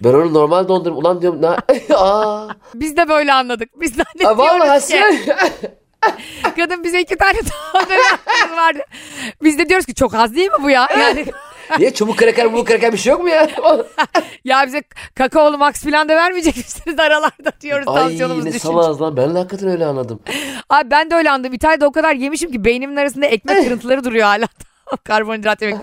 ben 0.00 0.14
onu 0.14 0.34
normal 0.34 0.68
dondurma. 0.68 0.98
Ulan 0.98 1.22
diyorum 1.22 1.42
ne? 1.42 1.48
Aa. 1.96 2.48
Biz 2.74 2.96
de 2.96 3.08
böyle 3.08 3.32
anladık. 3.32 3.80
Biz 3.80 3.98
de 3.98 4.02
Aa, 4.26 4.38
Vallahi 4.38 4.62
diyoruz 4.62 4.86
ki 4.86 4.92
sen. 5.24 6.52
kadın 6.56 6.84
bize 6.84 7.00
iki 7.00 7.16
tane 7.16 7.38
hakkımız 7.72 8.56
vardı. 8.58 8.78
Biz 9.42 9.58
de 9.58 9.68
diyoruz 9.68 9.86
ki 9.86 9.94
çok 9.94 10.14
az 10.14 10.34
değil 10.34 10.50
mi 10.50 10.56
bu 10.62 10.70
ya? 10.70 10.88
Yani 11.00 11.26
Niye 11.78 11.94
çubuk 11.94 12.16
kraker 12.18 12.44
çubuk 12.44 12.66
kraker 12.66 12.92
bir 12.92 12.98
şey 12.98 13.10
yok 13.12 13.22
mu 13.22 13.28
ya? 13.28 13.48
Ya 14.44 14.66
bize 14.66 14.82
kakaolu 15.14 15.58
max 15.58 15.84
falan 15.84 16.08
da 16.08 16.16
vermeyecek 16.16 16.56
misiniz 16.56 16.98
aralarda 16.98 17.52
diyoruz 17.60 17.88
Ay 17.88 17.94
tansiyonumuz 17.94 18.44
ne 18.44 18.52
düşünce. 18.52 18.74
lan. 18.74 19.16
Ben 19.16 19.34
de 19.34 19.38
hakikaten 19.38 19.68
öyle 19.68 19.86
anladım. 19.86 20.20
Abi 20.70 20.90
ben 20.90 21.10
de 21.10 21.14
öyle 21.14 21.30
anladım. 21.30 21.52
İtalya'da 21.54 21.86
o 21.86 21.92
kadar 21.92 22.14
yemişim 22.14 22.52
ki 22.52 22.64
beynimin 22.64 22.96
arasında 22.96 23.26
ekmek 23.26 23.64
kırıntıları 23.64 24.04
duruyor 24.04 24.24
hala. 24.24 24.46
Karbonhidrat 25.04 25.62
yemek. 25.62 25.78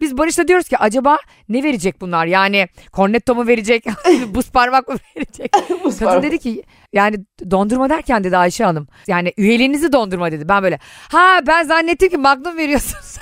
Biz 0.00 0.18
Barış'la 0.18 0.48
diyoruz 0.48 0.68
ki 0.68 0.78
acaba 0.78 1.18
ne 1.48 1.62
verecek 1.62 2.00
bunlar? 2.00 2.26
Yani 2.26 2.68
cornetto 2.92 3.34
mu 3.34 3.46
verecek? 3.46 3.84
Buz 4.28 4.50
parmak 4.50 4.88
mı 4.88 4.96
verecek? 5.16 5.52
Buz 5.84 5.98
Kadın 5.98 6.06
parmak. 6.10 6.22
dedi 6.22 6.38
ki 6.38 6.62
yani 6.92 7.16
dondurma 7.50 7.90
derken 7.90 8.24
dedi 8.24 8.36
Ayşe 8.36 8.64
Hanım. 8.64 8.88
Yani 9.06 9.32
üyeliğinizi 9.36 9.92
dondurma 9.92 10.32
dedi. 10.32 10.48
Ben 10.48 10.62
böyle 10.62 10.78
ha 11.08 11.40
ben 11.46 11.64
zannettim 11.64 12.08
ki 12.08 12.16
magnum 12.16 12.56
veriyorsunuz. 12.56 13.16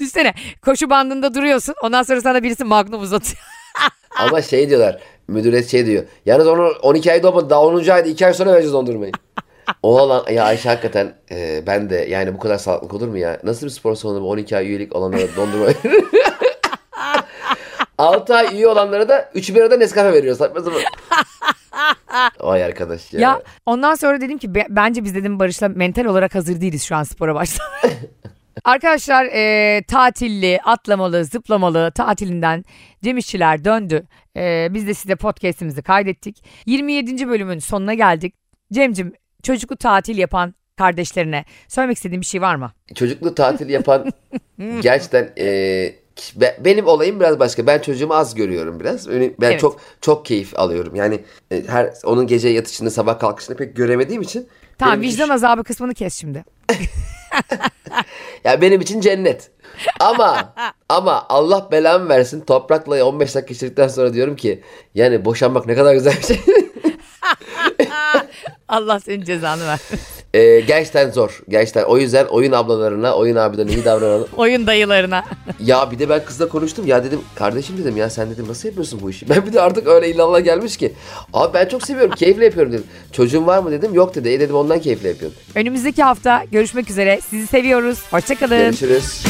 Düşsene 0.00 0.34
koşu 0.64 0.90
bandında 0.90 1.34
duruyorsun. 1.34 1.74
Ondan 1.82 2.02
sonra 2.02 2.20
sana 2.20 2.42
birisi 2.42 2.64
magnum 2.64 3.00
uzatıyor. 3.02 3.42
Ama 4.18 4.42
şey 4.42 4.68
diyorlar. 4.68 5.00
Müdüret 5.28 5.70
şey 5.70 5.86
diyor. 5.86 6.04
Yalnız 6.26 6.46
onu 6.46 6.68
12 6.82 7.12
ay 7.12 7.26
olmadı. 7.26 7.50
Daha 7.50 7.62
10. 7.62 7.88
ayda 7.88 8.08
2 8.08 8.26
ay 8.26 8.34
sonra 8.34 8.52
vereceğiz 8.52 8.72
dondurmayı. 8.72 9.12
O 9.82 10.08
lan 10.08 10.24
ya 10.32 10.44
Ayşe 10.44 10.68
hakikaten 10.68 11.14
e, 11.30 11.62
ben 11.66 11.90
de 11.90 11.94
yani 11.96 12.34
bu 12.34 12.38
kadar 12.38 12.58
sağlıklı 12.58 12.96
olur 12.96 13.08
mu 13.08 13.18
ya? 13.18 13.40
Nasıl 13.44 13.66
bir 13.66 13.70
spor 13.70 13.94
salonu 13.94 14.22
bu 14.22 14.30
12 14.30 14.56
ay 14.56 14.68
üyelik 14.68 14.96
olanlara 14.96 15.36
dondurma 15.36 15.66
verir? 15.66 16.04
6 17.98 18.34
ay 18.36 18.56
üye 18.56 18.66
olanlara 18.68 19.08
da 19.08 19.30
3 19.34 19.54
bir 19.54 19.60
arada 19.60 19.76
Nescafe 19.76 20.12
veriyoruz. 20.12 20.38
Saçma 20.38 20.60
sapan. 20.60 20.80
Vay 22.40 22.64
arkadaş 22.64 23.12
ya. 23.12 23.20
Ya 23.20 23.42
ondan 23.66 23.94
sonra 23.94 24.20
dedim 24.20 24.38
ki 24.38 24.54
be- 24.54 24.66
bence 24.68 25.04
biz 25.04 25.14
dedim 25.14 25.38
Barış'la 25.38 25.68
mental 25.68 26.04
olarak 26.04 26.34
hazır 26.34 26.60
değiliz 26.60 26.82
şu 26.84 26.96
an 26.96 27.02
spora 27.02 27.34
başlamaya. 27.34 27.82
Arkadaşlar 28.64 29.24
e, 29.24 29.82
tatilli, 29.88 30.60
atlamalı, 30.64 31.24
zıplamalı 31.24 31.92
tatilinden 31.94 32.64
Cem 33.04 33.16
İşçiler 33.18 33.64
döndü. 33.64 34.06
E, 34.36 34.68
biz 34.70 34.86
de 34.86 34.94
size 34.94 35.16
podcastimizi 35.16 35.82
kaydettik. 35.82 36.44
27. 36.66 37.28
bölümün 37.28 37.58
sonuna 37.58 37.94
geldik. 37.94 38.34
Cem'cim 38.72 39.12
çocuklu 39.42 39.76
tatil 39.76 40.18
yapan 40.18 40.54
kardeşlerine 40.76 41.44
söylemek 41.68 41.96
istediğin 41.96 42.20
bir 42.20 42.26
şey 42.26 42.42
var 42.42 42.54
mı? 42.54 42.72
Çocuklu 42.94 43.34
tatil 43.34 43.68
yapan 43.68 44.12
gerçekten 44.80 45.32
e, 45.38 45.44
be- 46.36 46.56
benim 46.64 46.86
olayım 46.86 47.20
biraz 47.20 47.38
başka. 47.38 47.66
Ben 47.66 47.78
çocuğumu 47.78 48.14
az 48.14 48.34
görüyorum 48.34 48.80
biraz. 48.80 49.08
Ben 49.08 49.32
Evet. 49.42 49.60
çok 49.60 49.80
çok 50.00 50.26
keyif 50.26 50.58
alıyorum. 50.58 50.94
Yani 50.94 51.20
e, 51.50 51.62
her 51.66 51.92
onun 52.04 52.26
gece 52.26 52.48
yatışını 52.48 52.90
sabah 52.90 53.18
kalkışını 53.18 53.56
pek 53.56 53.76
göremediğim 53.76 54.22
için 54.22 54.48
Tamam 54.78 54.92
benim 54.94 55.02
için- 55.08 55.18
vicdan 55.18 55.28
azabı 55.34 55.64
kısmını 55.64 55.94
kes 55.94 56.14
şimdi. 56.20 56.44
Ya 58.44 58.60
benim 58.60 58.80
için 58.80 59.00
cennet. 59.00 59.50
Ama 60.00 60.54
ama 60.88 61.26
Allah 61.28 61.68
belamı 61.72 62.08
versin 62.08 62.40
toprakla 62.40 63.04
15 63.04 63.34
dakika 63.34 63.52
geçirdikten 63.52 63.88
sonra 63.88 64.14
diyorum 64.14 64.36
ki 64.36 64.62
yani 64.94 65.24
boşanmak 65.24 65.66
ne 65.66 65.74
kadar 65.74 65.94
güzel 65.94 66.14
bir 66.16 66.22
şey. 66.26 66.40
Allah 68.70 69.00
senin 69.00 69.24
cezanı 69.24 69.66
ver. 69.66 69.78
Ee, 70.34 70.60
gerçekten 70.60 71.10
zor. 71.10 71.40
Gerçekten 71.48 71.84
o 71.84 71.98
yüzden 71.98 72.24
oyun 72.24 72.52
ablalarına, 72.52 73.14
oyun 73.14 73.36
abilerine 73.36 73.72
iyi 73.72 73.84
davranalım. 73.84 74.28
Oyun 74.36 74.66
dayılarına. 74.66 75.24
ya 75.60 75.90
bir 75.90 75.98
de 75.98 76.08
ben 76.08 76.24
kızla 76.24 76.48
konuştum. 76.48 76.86
Ya 76.86 77.04
dedim 77.04 77.20
kardeşim 77.34 77.78
dedim 77.78 77.96
ya 77.96 78.10
sen 78.10 78.30
dedim 78.30 78.48
nasıl 78.48 78.68
yapıyorsun 78.68 79.00
bu 79.02 79.10
işi? 79.10 79.28
Ben 79.28 79.46
bir 79.46 79.52
de 79.52 79.60
artık 79.60 79.86
öyle 79.86 80.10
illallah 80.10 80.44
gelmiş 80.44 80.76
ki. 80.76 80.92
Abi 81.32 81.54
ben 81.54 81.68
çok 81.68 81.82
seviyorum. 81.82 82.14
Keyifle 82.14 82.44
yapıyorum 82.44 82.72
dedim. 82.72 82.84
Çocuğun 83.12 83.46
var 83.46 83.58
mı 83.58 83.70
dedim. 83.70 83.94
Yok 83.94 84.14
dedi. 84.14 84.28
E 84.28 84.40
dedim 84.40 84.56
ondan 84.56 84.80
keyifle 84.80 85.08
yapıyorum. 85.08 85.38
Önümüzdeki 85.54 86.02
hafta 86.02 86.44
görüşmek 86.52 86.90
üzere. 86.90 87.20
Sizi 87.30 87.46
seviyoruz. 87.46 87.98
Hoşçakalın. 88.10 88.58
Görüşürüz. 88.58 89.22